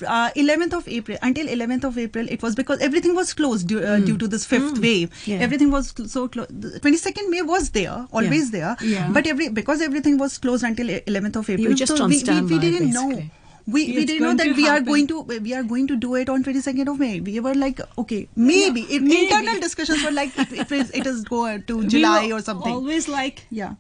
uh, 0.07 0.31
11th 0.43 0.73
of 0.81 0.87
april 0.97 1.19
until 1.29 1.49
11th 1.55 1.83
of 1.89 1.99
april 2.03 2.29
it 2.35 2.45
was 2.45 2.55
because 2.61 2.79
everything 2.89 3.17
was 3.17 3.33
closed 3.35 3.67
due, 3.67 3.81
uh, 3.81 3.99
due 3.99 4.17
to 4.19 4.29
this 4.29 4.45
fifth 4.53 4.79
wave 4.85 5.11
Yeah. 5.27 5.39
everything 5.47 5.73
was 5.73 5.89
cl- 5.97 6.09
so 6.09 6.29
close 6.29 6.47
22nd 6.47 7.29
may 7.29 7.43
was 7.43 7.71
there 7.71 8.07
always 8.13 8.53
there 8.53 8.77
Yeah. 8.81 9.11
but 9.11 9.27
every 9.27 9.49
because 9.49 9.83
everything 9.89 10.17
was 10.17 10.39
closed 10.39 10.63
until 10.63 10.89
e- 10.99 11.01
11th 11.09 11.41
of 11.43 11.51
april 11.51 11.67
were 11.71 11.75
just 11.83 11.97
so 11.97 12.05
on 12.05 12.11
we, 12.11 12.23
we, 12.23 12.41
we 12.53 12.59
didn't 12.61 12.93
know 12.93 13.11
we, 13.73 13.87
we 13.97 14.05
didn't 14.05 14.23
know 14.23 14.35
that 14.35 14.57
we 14.57 14.69
are 14.69 14.81
going 14.81 15.07
to 15.07 15.23
we 15.23 15.55
are 15.55 15.63
going 15.63 15.87
to 15.87 15.97
do 15.97 16.15
it 16.15 16.29
on 16.29 16.45
22nd 16.45 16.89
of 16.93 16.99
may. 16.99 17.21
We 17.21 17.41
were 17.41 17.55
like 17.55 17.81
okay 17.99 18.29
maybe. 18.37 18.83
If 18.83 19.03
maybe. 19.03 19.23
internal 19.25 19.61
discussions 19.61 20.05
were 20.05 20.11
like 20.11 20.37
if, 20.39 20.53
if 20.53 20.73
it, 20.73 20.91
it 20.95 21.07
is 21.07 21.25
go 21.25 21.59
to 21.59 21.79
we 21.79 21.87
july 21.87 22.29
were 22.29 22.35
or 22.35 22.43
something. 22.43 22.73
Always 22.73 23.09
like, 23.09 23.47
yeah 23.51 23.75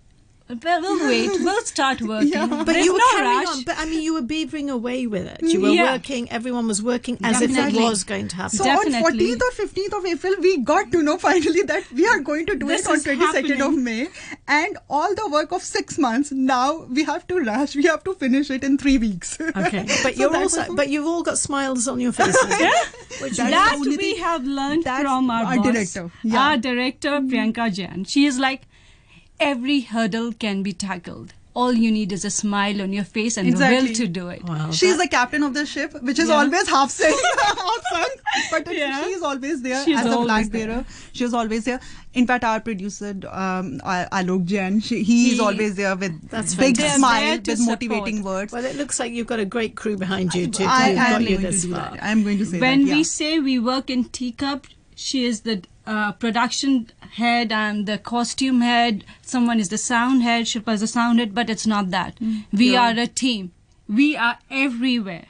well, 0.62 0.80
we'll 0.82 1.08
wait. 1.08 1.30
We'll 1.44 1.62
start 1.64 2.00
working. 2.02 2.28
Yeah. 2.28 2.46
But 2.46 2.64
There's 2.66 2.84
you 2.86 2.92
were 2.92 2.98
no 2.98 3.10
carrying 3.12 3.38
rush. 3.40 3.56
on. 3.56 3.62
But 3.64 3.78
I 3.78 3.84
mean, 3.86 4.02
you 4.02 4.14
were 4.14 4.22
beavering 4.22 4.70
away 4.70 5.06
with 5.06 5.26
it. 5.26 5.42
You 5.42 5.60
were 5.60 5.68
Yeah. 5.70 5.92
working. 5.92 6.30
Everyone 6.30 6.66
was 6.66 6.82
working 6.82 7.18
as 7.22 7.40
if 7.40 7.50
it 7.56 7.74
was 7.80 8.04
going 8.04 8.28
to 8.28 8.36
happen. 8.36 8.58
So 8.58 8.64
Definitely. 8.64 9.32
on 9.32 9.38
14th 9.38 9.42
or 9.48 9.52
15th 9.66 9.98
of 9.98 10.06
April, 10.06 10.34
we 10.40 10.56
got 10.58 10.90
to 10.92 11.02
know 11.02 11.16
finally 11.18 11.62
that 11.62 11.90
we 11.92 12.06
are 12.06 12.18
going 12.20 12.46
to 12.46 12.56
do 12.56 12.66
This 12.66 12.82
it 12.86 12.88
on 12.88 12.96
is 12.96 13.04
22nd 13.04 13.66
of. 13.66 13.74
May. 13.76 14.08
And 14.48 14.78
all 14.88 15.14
the 15.14 15.28
work 15.28 15.52
of 15.52 15.62
six 15.62 15.98
months, 15.98 16.32
now 16.32 16.84
we 16.84 17.04
have 17.04 17.26
to 17.28 17.38
rush. 17.40 17.76
We 17.76 17.84
have 17.84 18.02
to 18.04 18.14
finish 18.14 18.50
it 18.50 18.64
in 18.64 18.78
three 18.78 18.98
weeks. 18.98 19.38
Okay, 19.40 19.84
but 20.02 20.14
So 20.14 20.20
you're 20.20 20.30
that 20.30 20.42
also, 20.42 20.66
was- 20.66 20.76
but 20.76 20.88
you've 20.88 21.06
all 21.06 21.22
got 21.22 21.38
smiles 21.38 21.86
on 21.88 22.00
your 22.00 22.12
faces. 22.12 22.36
Which 23.20 23.36
That's 23.36 23.50
that 23.50 23.78
we 23.80 23.96
thing- 23.96 24.18
have 24.22 24.44
learned 24.44 24.84
that's 24.84 25.02
from 25.02 25.30
our, 25.30 25.44
our 25.44 25.56
boss, 25.56 25.66
director, 25.72 26.10
yeah. 26.22 26.38
Our 26.40 26.56
director, 26.56 27.10
Priyanka 27.20 27.72
Jain. 27.74 28.04
She 28.04 28.24
is 28.26 28.38
like, 28.38 28.62
every 29.40 29.80
hurdle 29.80 30.32
can 30.32 30.62
be 30.62 30.72
tackled. 30.72 31.34
All 31.52 31.72
you 31.72 31.90
need 31.90 32.12
is 32.12 32.24
a 32.24 32.30
smile 32.30 32.80
on 32.80 32.92
your 32.92 33.02
face 33.02 33.36
and 33.36 33.52
the 33.52 33.58
will 33.58 33.92
to 33.94 34.06
do 34.06 34.28
it. 34.28 34.44
wow, 34.44 34.70
She's 34.70 34.96
that- 34.96 35.02
the 35.02 35.08
captain 35.08 35.42
of 35.42 35.52
the 35.52 35.66
ship, 35.66 35.92
which 36.00 36.20
is 36.20 36.28
Yeah. 36.28 36.36
always 36.36 36.68
half 36.68 36.92
sunk, 36.92 37.16
half 37.44 37.82
sunk. 37.92 38.20
But 38.52 38.72
Yeah. 38.76 39.02
she's 39.04 39.20
always 39.20 39.60
there 39.60 39.84
She's 39.84 39.98
as 39.98 40.06
a 40.06 40.10
always 40.12 40.26
flag 40.48 40.52
bearer. 40.52 40.84
She 41.12 41.24
was 41.24 41.34
always 41.34 41.64
there. 41.64 41.80
In 42.14 42.28
fact, 42.28 42.44
our 42.44 42.60
producer, 42.60 43.10
um, 43.30 43.80
Alok 43.84 44.44
Jain, 44.44 44.78
she, 44.80 45.02
he, 45.02 45.30
is 45.30 45.34
He- 45.34 45.40
always 45.40 45.74
there 45.74 45.96
with 45.96 46.30
That's 46.30 46.54
big 46.54 46.76
fantastic. 46.76 46.98
smile, 46.98 47.20
They're 47.20 47.30
there 47.38 47.56
to 47.56 47.62
with 47.62 47.66
motivating 47.66 48.22
words. 48.22 48.52
well, 48.52 48.64
it 48.64 48.76
looks 48.76 49.00
like 49.00 49.12
you've 49.12 49.26
got 49.26 49.40
a 49.40 49.44
great 49.44 49.74
crew 49.74 49.96
behind 49.96 50.32
you 50.34 50.46
to, 50.46 50.58
to 50.62 50.64
I 50.64 50.90
have 50.90 50.96
got 50.96 51.22
am 51.22 51.24
going 51.28 51.40
to 51.52 51.60
do 51.60 51.72
far. 51.72 51.90
that. 51.90 51.98
I'm 52.04 52.22
going 52.22 52.38
to 52.38 52.46
say 52.46 52.60
when 52.60 52.82
that. 52.84 52.86
yeah. 52.90 52.94
we 52.94 53.02
say 53.04 53.38
we 53.40 53.58
work 53.58 53.90
in 53.90 54.04
teacup 54.04 54.68
she 54.94 55.24
is 55.24 55.40
the 55.40 55.62
uh, 55.90 56.12
production 56.12 56.88
head 57.14 57.50
and 57.50 57.86
the 57.86 57.98
costume 57.98 58.60
head 58.60 59.04
someone 59.22 59.58
is 59.62 59.70
the 59.70 59.78
sound 59.84 60.22
head 60.22 60.44
shilpa 60.50 60.74
is 60.74 60.84
the 60.86 60.86
sound 60.86 61.18
head 61.18 61.34
but 61.34 61.50
it's 61.50 61.66
not 61.66 61.90
that. 61.90 62.14
Mm. 62.20 62.44
we 62.52 62.76
are 62.76 62.92
a 63.06 63.06
team. 63.06 63.50
We 63.88 64.16
are 64.16 64.38
everywhere. 64.50 65.26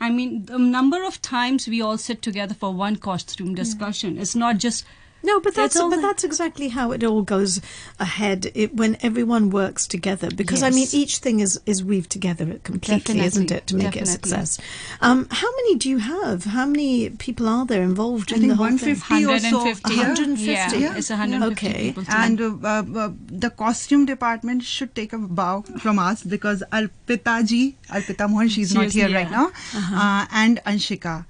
I 0.00 0.10
mean 0.10 0.46
the 0.46 0.58
number 0.58 1.04
of 1.04 1.20
times 1.22 1.68
we 1.68 1.80
all 1.80 1.98
sit 1.98 2.22
together 2.22 2.54
for 2.54 2.72
one 2.72 2.96
costume 2.96 3.54
discussion 3.54 4.18
it's 4.18 4.34
not 4.34 4.58
just 4.66 4.84
No, 5.22 5.38
but 5.40 5.54
that's 5.54 5.76
all 5.76 5.90
but 5.90 5.96
the- 5.96 6.02
that's 6.02 6.24
exactly 6.24 6.68
how 6.68 6.92
it 6.92 7.04
all 7.04 7.22
goes 7.22 7.60
ahead 7.98 8.50
it, 8.54 8.74
when 8.74 8.96
everyone 9.02 9.50
works 9.50 9.86
together. 9.86 10.30
Because 10.34 10.62
I 10.62 10.70
mean, 10.70 10.88
each 10.92 11.18
thing 11.18 11.40
is 11.40 11.60
is 11.66 11.84
weaved 11.84 12.10
together 12.10 12.58
completely, 12.64 13.20
isn't 13.20 13.50
it, 13.50 13.66
to 13.68 13.76
make 13.76 13.96
it 13.96 14.02
a 14.04 14.06
success? 14.06 14.58
Um, 15.00 15.26
how 15.30 15.50
many 15.56 15.76
do 15.76 15.88
you 15.90 15.98
have? 15.98 16.44
How 16.44 16.66
many 16.66 17.10
people 17.10 17.48
are 17.48 17.66
there 17.66 17.82
involved 17.82 18.32
I 18.32 18.36
in 18.36 18.40
think 18.42 18.52
the 18.52 18.56
whole 18.56 18.76
thing? 18.78 18.96
150 18.96 19.24
or 19.26 19.38
so. 19.38 19.58
150 19.58 19.94
Yeah. 19.94 20.02
150? 20.08 20.46
yeah, 20.50 20.72
Yeah. 20.74 20.96
it's 20.96 21.10
150 21.10 21.66
Okay. 21.68 21.92
people. 21.92 22.04
And 22.08 22.40
uh, 22.40 22.56
uh, 22.62 22.84
uh, 23.04 23.10
the 23.44 23.50
costume 23.50 24.06
department 24.06 24.62
should 24.62 24.94
take 24.94 25.12
a 25.12 25.18
bow 25.18 25.62
from 25.78 25.98
us 25.98 26.22
because 26.22 26.62
Arpita 26.72 27.46
ji, 27.46 27.76
Arpita 27.90 28.28
Mohan, 28.30 28.48
she's 28.48 28.70
She 28.70 28.74
not 28.74 28.86
is 28.86 28.94
here 28.94 29.08
here. 29.08 29.16
right 29.18 29.30
now, 29.30 29.50
uh, 29.74 30.26
and 30.32 30.60
Anshika, 30.66 31.26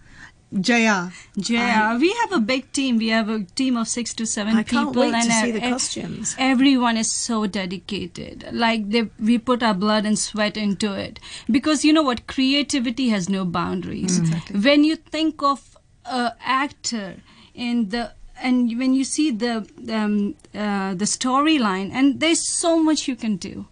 Jaya. 0.59 1.11
Yeah, 1.37 1.97
we 1.99 2.13
have 2.23 2.33
a 2.33 2.41
big 2.41 2.73
team. 2.73 2.99
We 2.99 3.09
have 3.09 3.29
a 3.29 3.45
team 3.45 3.77
of 3.77 3.87
six 3.87 4.13
to 4.15 4.27
seven 4.27 4.57
I 4.57 4.65
can't 4.65 4.89
people, 4.89 5.03
wait 5.03 5.11
to 5.13 5.17
and 5.17 5.33
see 5.33 5.51
uh, 5.51 5.55
the 5.55 5.61
costumes. 5.61 6.35
Everyone 6.39 6.97
is 6.97 7.11
so 7.11 7.47
dedicated. 7.47 8.49
Like 8.53 8.91
they, 8.91 9.11
we 9.21 9.39
put 9.39 9.63
our 9.63 9.75
blood 9.75 10.07
and 10.07 10.19
sweat 10.19 10.57
into 10.57 10.93
it 10.93 11.21
because 11.49 11.85
you 11.85 11.93
know 11.93 12.03
what? 12.03 12.27
Creativity 12.27 13.11
has 13.11 13.29
no 13.29 13.45
boundaries. 13.45 14.21
When 14.51 14.83
you 14.83 14.97
think 14.97 15.43
of 15.43 15.77
a 16.05 16.33
actor 16.41 17.17
in 17.55 17.91
the 17.91 18.13
and 18.43 18.77
when 18.79 18.95
you 18.95 19.05
see 19.05 19.31
the 19.31 19.69
um, 19.93 20.35
uh, 20.55 20.95
the 20.95 21.05
storyline, 21.05 21.91
and 21.93 22.21
there's 22.21 22.41
so 22.41 22.83
much 22.83 23.07
you 23.07 23.15
can 23.15 23.37
do. 23.37 23.67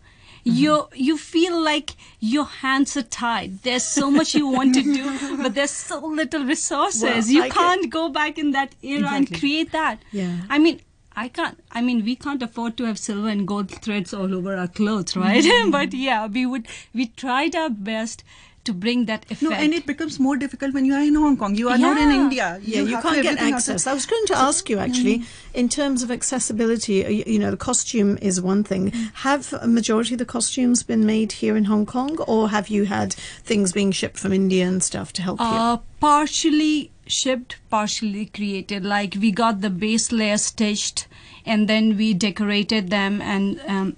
Mm-hmm. 0.49 0.63
You 0.63 0.89
you 0.95 1.17
feel 1.19 1.63
like 1.63 1.95
your 2.21 2.45
hands 2.45 2.97
are 2.97 3.03
tied. 3.03 3.63
There's 3.63 3.85
so 3.85 4.11
much 4.11 4.35
you 4.35 4.49
want 4.49 4.75
to 4.75 4.83
do, 4.83 5.37
but 5.43 5.55
there's 5.55 5.71
so 5.71 6.01
little 6.07 6.45
resources. 6.45 7.03
Well, 7.03 7.23
you 7.37 7.43
I 7.45 7.49
can't 7.51 7.91
go 7.91 8.09
back 8.09 8.39
in 8.39 8.53
that 8.53 8.75
era 8.83 9.09
and 9.13 9.33
create 9.39 9.73
that. 9.73 10.03
Yeah. 10.13 10.37
I 10.49 10.59
mean, 10.59 10.81
I 11.17 11.29
can't. 11.29 11.59
I 11.73 11.81
mean, 11.81 12.05
we 12.05 12.15
can't 12.17 12.43
afford 12.43 12.77
to 12.79 12.85
have 12.85 12.99
silver 12.99 13.29
and 13.29 13.47
gold 13.47 13.71
threads 13.71 14.15
all 14.15 14.35
over 14.35 14.57
our 14.57 14.69
clothes, 14.69 15.17
right? 15.17 15.45
Mm-hmm. 15.53 15.71
but 15.71 15.93
yeah, 15.93 16.27
we 16.27 16.47
would. 16.47 16.69
We 16.95 17.07
tried 17.07 17.57
our 17.57 17.71
best 17.71 18.23
to 18.65 18.73
bring 18.75 19.07
that 19.07 19.25
effect. 19.31 19.43
No, 19.43 19.53
and 19.53 19.73
it 19.73 19.87
becomes 19.87 20.19
more 20.21 20.37
difficult 20.37 20.75
when 20.75 20.85
you 20.85 20.95
are 20.95 21.01
in 21.01 21.15
Hong 21.15 21.37
Kong. 21.37 21.55
You 21.55 21.69
are 21.71 21.79
not 21.79 21.97
in 21.97 22.11
Yeah. 22.11 22.21
India. 22.23 22.61
Yeah, 22.63 22.81
you 22.81 22.87
have 22.95 23.03
can't 23.03 23.23
get 23.23 23.27
everything 23.33 23.55
access. 23.55 23.87
I 23.87 23.95
was 23.95 24.05
going 24.07 24.27
to 24.27 24.37
ask 24.37 24.69
you 24.69 24.79
actually, 24.79 25.23
in 25.55 25.69
terms 25.69 26.03
of 26.03 26.11
accessibility, 26.11 27.05
uh, 27.05 27.09
you, 27.09 27.25
you 27.27 27.39
know, 27.39 27.51
the 27.51 27.57
costume 27.57 28.19
is 28.21 28.41
one 28.41 28.65
thing. 28.65 28.91
Have 29.15 29.53
a 29.55 29.67
majority 29.67 30.15
of 30.15 30.19
the 30.19 30.27
costumes 30.27 30.83
been 30.83 31.07
made 31.07 31.33
here 31.33 31.57
in 31.57 31.65
Hong 31.65 31.87
Kong, 31.87 32.19
or 32.27 32.51
have 32.51 32.69
you 32.69 32.85
had 32.85 33.15
things 33.45 33.73
being 33.73 33.91
shipped 33.93 34.19
from 34.19 34.33
India 34.33 34.67
and 34.67 34.83
stuff 34.83 35.13
to 35.15 35.23
help 35.23 35.41
you? 35.41 35.47
uh, 35.47 35.79
partially 36.01 36.91
shipped, 37.07 37.57
partially 37.71 38.27
created. 38.27 38.85
Like 38.85 39.17
we 39.21 39.31
got 39.31 39.61
the 39.63 39.71
base 39.71 40.13
layer 40.13 40.37
stitched, 40.37 41.07
and 41.47 41.69
then 41.69 41.97
we 41.97 42.13
decorated 42.13 42.91
them 42.91 43.23
and 43.23 43.61
um, 43.67 43.97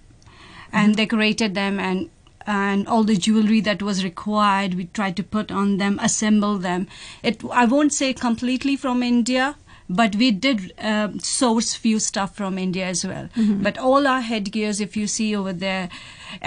and 0.73 0.95
decorated 0.97 1.55
them 1.57 1.81
and 1.81 2.09
and 2.50 2.88
all 2.88 3.04
the 3.04 3.16
jewelry 3.16 3.61
that 3.71 3.83
was 3.88 4.04
required 4.04 4.75
we 4.75 4.85
tried 5.00 5.16
to 5.16 5.23
put 5.38 5.50
on 5.62 5.76
them 5.78 5.99
assemble 6.11 6.59
them. 6.69 6.87
It 7.23 7.42
i 7.64 7.64
won't 7.64 7.92
say 8.02 8.12
completely 8.28 8.76
from 8.85 9.02
india 9.02 9.50
but 10.00 10.14
we 10.23 10.30
did 10.30 10.73
uh, 10.78 11.09
source 11.19 11.75
few 11.85 11.99
stuff 12.07 12.35
from 12.40 12.59
india 12.64 12.87
as 12.87 13.04
well. 13.04 13.28
But 13.66 13.78
all 13.78 14.07
our 14.07 14.21
headgears 14.26 14.80
if 14.85 14.97
you 14.97 15.07
see 15.09 15.28
over 15.38 15.52
there 15.52 15.88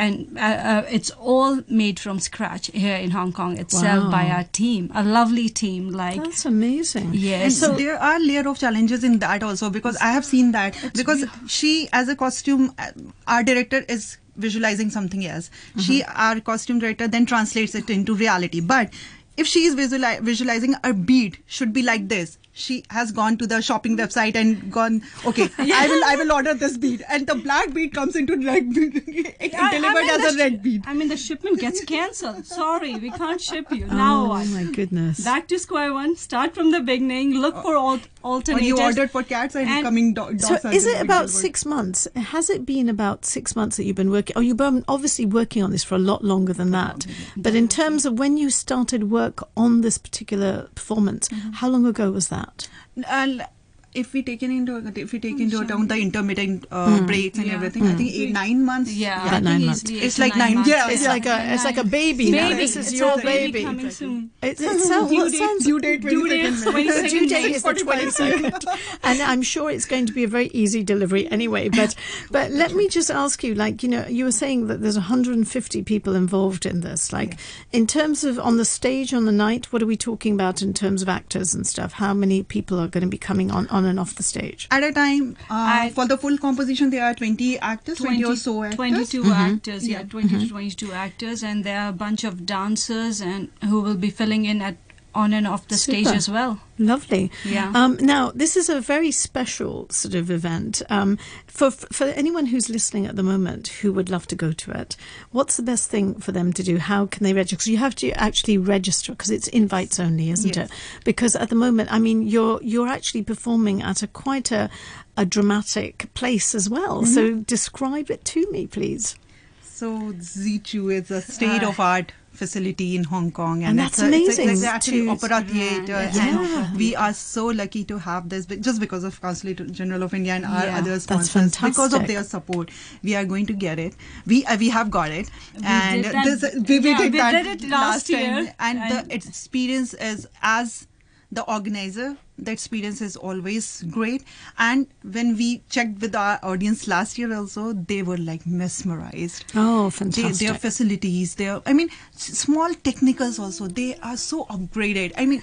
and 0.03 0.37
uh, 0.37 0.51
uh, 0.73 0.85
it's 0.97 1.11
all 1.31 1.57
made 1.67 1.99
from 2.03 2.19
scratch 2.25 2.69
here 2.83 2.95
in 2.95 3.11
hong 3.11 3.33
kong. 3.39 3.57
Itself 3.63 4.09
by 4.11 4.23
our 4.37 4.45
team 4.59 4.89
a 5.01 5.03
lovely 5.03 5.49
team 5.61 5.89
like 6.01 6.23
That's 6.23 6.45
amazing. 6.51 7.07
And 7.07 7.15
yes 7.15 7.59
so 7.63 7.71
there 7.81 7.97
are 8.11 8.17
layer 8.27 8.47
of 8.53 8.59
challenges 8.65 9.03
in 9.11 9.19
that 9.27 9.43
also 9.51 9.69
because 9.79 9.97
I 9.97 10.11
have 10.19 10.25
seen 10.25 10.51
that. 10.53 10.77
Because 11.01 11.25
she 11.57 11.89
as 12.01 12.07
a 12.15 12.15
costume 12.25 12.73
uh, 12.77 12.91
art 13.27 13.45
director 13.53 13.83
is 13.97 14.17
visualizing 14.35 14.89
something 14.89 15.25
else. 15.25 15.49
Mm-hmm. 15.49 15.79
She 15.81 16.03
our 16.03 16.39
costume 16.39 16.79
director 16.79 17.07
then 17.07 17.25
translates 17.25 17.75
it 17.75 17.89
into 17.89 18.15
reality. 18.15 18.61
But 18.61 18.93
if 19.37 19.47
she 19.47 19.65
is 19.65 19.75
visuali- 19.75 20.21
visualizing 20.21 20.75
a 20.83 20.93
bead 20.93 21.37
should 21.45 21.73
be 21.73 21.81
like 21.81 22.07
this. 22.09 22.37
She 22.55 22.83
has 22.91 23.11
gone 23.11 23.37
to 23.37 23.47
the 23.47 23.61
shopping 23.61 23.97
website 23.97 24.35
and 24.35 24.71
gone. 24.71 25.01
Okay, 25.25 25.49
I 25.57 25.87
will 25.87 26.03
I 26.05 26.15
will 26.15 26.31
order 26.31 26.53
this 26.53 26.77
bead, 26.77 27.03
and 27.09 27.25
the 27.25 27.35
black 27.35 27.73
bead 27.73 27.93
comes 27.93 28.15
into 28.15 28.37
red 28.37 28.71
bead, 28.73 29.03
it 29.39 29.55
I- 29.55 29.77
I 29.77 29.79
mean, 29.79 30.09
as 30.09 30.21
the 30.21 30.27
a 30.27 30.31
sh- 30.33 30.37
red 30.37 30.61
bead. 30.63 30.83
I 30.85 30.93
mean, 30.93 31.07
the 31.07 31.17
shipment 31.17 31.59
gets 31.59 31.83
cancelled. 31.93 32.45
Sorry, 32.45 32.95
we 32.95 33.09
can't 33.09 33.41
ship 33.41 33.71
you. 33.71 33.87
Now 33.87 34.25
oh 34.25 34.29
what? 34.29 34.47
my 34.49 34.65
goodness. 34.65 35.23
Back 35.23 35.47
to 35.47 35.57
square 35.57 35.93
one. 35.93 36.15
Start 36.15 36.53
from 36.53 36.69
the 36.71 36.79
beginning. 36.79 37.33
Look 37.41 37.55
for 37.63 37.75
all 37.75 37.97
When 37.97 38.01
alternatives. 38.23 38.67
you 38.67 38.79
ordered 38.79 39.09
for 39.11 39.23
cats 39.23 39.55
and, 39.55 39.67
And- 39.67 39.83
coming 39.83 40.13
do- 40.13 40.21
dogs. 40.33 40.47
so 40.47 40.69
is 40.69 40.85
it 40.85 41.01
about 41.01 41.23
delivered. 41.27 41.29
six 41.31 41.65
months? 41.65 42.07
Has 42.15 42.49
it 42.51 42.65
been 42.67 42.87
about 42.87 43.25
six 43.25 43.55
months 43.55 43.77
that 43.77 43.85
you've 43.85 43.95
been 43.95 44.11
working? 44.11 44.35
Oh, 44.37 44.41
you've 44.41 44.57
been 44.57 44.85
obviously 44.87 45.25
working 45.25 45.63
on 45.63 45.71
this 45.71 45.83
for 45.83 45.95
a 45.95 45.99
lot 46.11 46.23
longer 46.23 46.53
than 46.53 46.69
that. 46.71 47.07
But 47.35 47.55
in 47.55 47.67
terms 47.67 48.05
of 48.05 48.19
when 48.19 48.37
you 48.37 48.51
started 48.51 49.09
work 49.09 49.41
on 49.57 49.81
this 49.81 49.97
particular 49.97 50.69
performance, 50.75 51.29
mm-hmm. 51.29 51.51
how 51.53 51.67
long 51.69 51.85
ago 51.87 52.11
was 52.11 52.27
that? 52.27 52.42
That? 52.43 52.69
And 53.07 53.41
uh, 53.41 53.47
if 53.95 54.13
we 54.13 54.23
take 54.23 54.41
into 54.43 54.77
if 54.95 55.11
we 55.13 55.19
take 55.19 55.39
into 55.39 55.59
account 55.59 55.89
the 55.89 55.97
intermittent 55.97 56.65
uh, 56.71 57.01
breaks 57.05 57.37
and 57.37 57.47
Yeah. 57.47 57.53
everything, 57.55 57.83
I 57.87 57.93
think 57.95 58.11
eight 58.13 58.31
nine 58.33 58.65
months. 58.65 58.93
Yeah, 58.93 59.21
About 59.21 59.33
I 59.33 59.39
nine 59.39 59.61
easily 59.61 59.99
It's 59.99 60.17
eight 60.19 60.21
like 60.23 60.35
nine- 60.35 60.55
months. 60.55 60.69
yeah, 60.69 60.89
It's 60.89 61.05
like 61.05 61.25
a 61.25 61.53
it's 61.53 61.63
like 61.63 61.77
a 61.77 61.83
baby. 61.83 62.31
now. 62.31 62.49
This 62.49 62.75
is 62.75 62.91
It's 62.91 62.99
your 62.99 63.17
baby 63.17 63.51
baby. 63.51 63.65
coming 63.65 63.89
soon. 63.91 64.31
It, 64.41 64.59
it 64.61 64.79
sounds, 64.81 65.09
Due 65.11 65.29
date- 65.29 65.37
sounds 65.37 65.65
due 65.65 65.79
date 65.79 66.01
Due 66.13 66.27
date 66.29 66.45
22nd. 66.53 66.63
the 67.03 67.09
due 67.09 67.25
22nd. 67.25 67.29
date 67.29 67.55
is 67.55 67.63
the 67.63 67.73
22nd. 67.73 68.65
and 69.03 69.21
I'm 69.21 69.41
sure 69.41 69.69
it's 69.69 69.85
going 69.85 70.05
to 70.07 70.13
be 70.13 70.23
a 70.23 70.27
very 70.27 70.47
easy 70.47 70.83
delivery 70.83 71.27
anyway. 71.31 71.69
But 71.69 71.95
but 72.31 72.51
let 72.51 72.73
me 72.73 72.87
just 72.89 73.11
ask 73.11 73.43
you, 73.43 73.53
like, 73.55 73.83
you 73.83 73.89
know, 73.89 74.05
you 74.07 74.25
were 74.25 74.31
saying 74.31 74.67
that 74.67 74.81
there's 74.81 74.95
150 74.97 75.83
people 75.83 76.15
involved 76.15 76.65
in 76.65 76.81
this. 76.81 77.13
Like, 77.13 77.37
in 77.71 77.87
terms 77.87 78.23
of 78.23 78.39
on 78.39 78.57
the 78.57 78.65
stage 78.65 79.13
on 79.13 79.25
the 79.25 79.31
night, 79.31 79.71
what 79.71 79.81
are 79.81 79.85
we 79.85 79.97
talking 79.97 80.33
about 80.33 80.61
in 80.61 80.73
terms 80.73 81.01
of 81.01 81.09
actors 81.09 81.53
and 81.53 81.65
stuff? 81.67 81.93
How 81.93 82.13
many 82.13 82.43
people 82.43 82.79
are 82.79 82.87
going 82.87 83.03
to 83.03 83.09
be 83.09 83.17
coming 83.17 83.51
on, 83.51 83.67
on 83.67 83.82
and 83.85 83.99
off 83.99 84.15
the 84.15 84.23
stage? 84.23 84.67
At 84.71 84.83
a 84.83 84.91
time, 84.91 85.35
uh, 85.49 85.89
for 85.89 86.07
the 86.07 86.17
full 86.17 86.37
composition, 86.37 86.89
there 86.89 87.03
are 87.05 87.13
20 87.13 87.59
actors, 87.59 87.97
20, 87.97 88.23
or 88.25 88.35
so 88.35 88.63
actors. 88.63 88.75
22 88.77 89.23
Mm-hmm. 89.23 89.31
actors, 89.31 89.87
yeah, 89.87 90.03
20 90.03 90.39
to 90.39 90.49
22 90.49 90.91
actors, 90.91 91.43
and 91.43 91.63
there 91.63 91.79
are 91.81 91.89
a 91.89 91.93
bunch 91.93 92.23
of 92.23 92.45
dancers 92.45 93.21
and 93.21 93.49
who 93.69 93.81
will 93.81 93.95
be 93.95 94.09
filling 94.09 94.45
in 94.45 94.61
at 94.61 94.77
on 95.15 95.31
and 95.33 95.45
off 95.47 95.67
the 95.67 95.75
stage 95.75 96.07
as 96.07 96.27
well. 96.29 96.59
Lovely. 96.79 97.31
Yeah. 97.45 97.71
Um, 97.75 97.97
now, 98.01 98.31
this 98.31 98.57
is 98.57 98.67
a 98.67 98.81
very 98.81 99.11
special 99.11 99.87
sort 99.89 100.15
of 100.15 100.31
event. 100.31 100.81
Um, 100.89 101.17
for 101.45 101.69
for 101.71 102.05
anyone 102.05 102.47
who's 102.47 102.69
listening 102.69 103.05
at 103.05 103.15
the 103.15 103.23
moment 103.23 103.67
who 103.67 103.93
would 103.93 104.09
love 104.09 104.25
to 104.27 104.35
go 104.35 104.51
to 104.51 104.71
it, 104.71 104.95
what's 105.31 105.55
the 105.57 105.63
best 105.63 105.89
thing 105.89 106.15
for 106.15 106.31
them 106.31 106.51
to 106.53 106.63
do? 106.63 106.77
How 106.77 107.05
can 107.05 107.23
they 107.23 107.33
register? 107.33 107.55
Because 107.57 107.67
you 107.67 107.77
have 107.77 107.95
to 107.97 108.09
actually 108.11 108.57
register 108.57 109.11
because 109.11 109.29
it's 109.29 109.47
invites 109.49 109.99
only, 109.99 110.31
isn't 110.31 110.55
Yes. 110.55 110.69
it? 110.69 110.75
Because 111.05 111.35
at 111.35 111.49
the 111.49 111.55
moment, 111.55 111.91
I 111.93 111.99
mean, 111.99 112.23
you're 112.23 112.59
you're 112.63 112.87
actually 112.87 113.23
performing 113.23 113.81
at 113.83 114.01
a 114.01 114.07
quite 114.07 114.51
a 114.51 114.69
a 115.15 115.25
dramatic 115.25 116.11
place 116.15 116.55
as 116.55 116.69
well. 116.71 117.05
So 117.05 117.35
describe 117.35 118.09
it 118.09 118.25
to 118.25 118.49
me, 118.51 118.65
please. 118.65 119.15
So 119.61 120.13
Xiqu 120.13 120.91
is 120.93 121.11
a 121.11 121.21
state 121.21 121.61
of 121.61 121.79
art 121.79 122.13
facility 122.33 122.95
in 122.95 123.03
Hong 123.05 123.31
Kong, 123.31 123.63
And 123.63 123.69
and, 123.71 123.79
that's 123.79 123.99
it's, 123.99 124.01
a, 124.01 124.05
it's, 124.07 124.13
a, 124.13 124.41
amazing 124.41 124.49
it's 124.49 124.63
actually 124.63 125.07
opera 125.07 125.41
theater, 125.41 126.09
Yeah. 126.13 126.67
and 126.69 126.77
we 126.77 126.95
are 126.95 127.13
so 127.13 127.45
lucky 127.45 127.83
to 127.85 127.97
have 127.99 128.29
this 128.29 128.45
just 128.45 128.79
because 128.79 129.03
of 129.03 129.19
Consulate 129.21 129.71
General 129.71 130.03
of 130.03 130.13
India 130.13 130.33
and 130.33 130.45
our 130.45 130.65
Yeah. 130.65 130.77
other 130.79 130.99
sponsors. 130.99 131.57
Because 131.57 131.93
of 131.93 132.07
their 132.07 132.23
support, 132.23 132.71
we 133.03 133.15
are 133.15 133.25
going 133.25 133.45
to 133.47 133.53
get 133.53 133.79
it. 133.79 133.95
We 134.25 134.43
uh, 134.45 134.57
we 134.57 134.69
have 134.69 134.89
got 134.91 135.11
it, 135.11 135.29
and 135.63 136.03
did 136.03 136.11
that- 136.13 136.25
this 136.25 136.55
we, 136.67 136.79
we 136.79 136.89
yeah, 136.89 136.97
did 136.97 137.11
we 137.13 137.17
that 137.19 137.43
did 137.43 137.63
it 137.63 137.69
last 137.69 138.07
time, 138.09 138.19
year, 138.19 138.55
and, 138.59 138.79
and- 138.79 139.09
the 139.09 139.15
experience 139.15 139.93
is 139.93 140.27
as 140.41 140.87
the 141.31 141.43
organizer 141.43 142.17
the 142.37 142.51
experience 142.51 143.01
is 143.01 143.15
always 143.15 143.83
great. 143.89 144.23
And 144.57 144.87
when 145.03 145.37
we 145.37 145.63
checked 145.69 146.01
with 146.01 146.15
our 146.15 146.39
audience 146.43 146.87
last 146.87 147.17
year 147.17 147.33
also 147.33 147.73
they 147.73 148.01
were 148.03 148.17
like 148.17 148.45
mesmerized. 148.45 149.45
Oh, 149.55 149.85
they, 149.85 149.89
fantastic! 149.91 150.47
their 150.47 150.57
facilities 150.57 151.35
their 151.35 151.61
i 151.65 151.73
mean 151.73 151.89
small 152.11 152.73
technicals 152.73 153.39
also 153.39 153.67
they 153.67 153.95
are 153.97 154.17
so 154.17 154.45
upgraded. 154.45 155.13
I 155.17 155.25
mean 155.25 155.41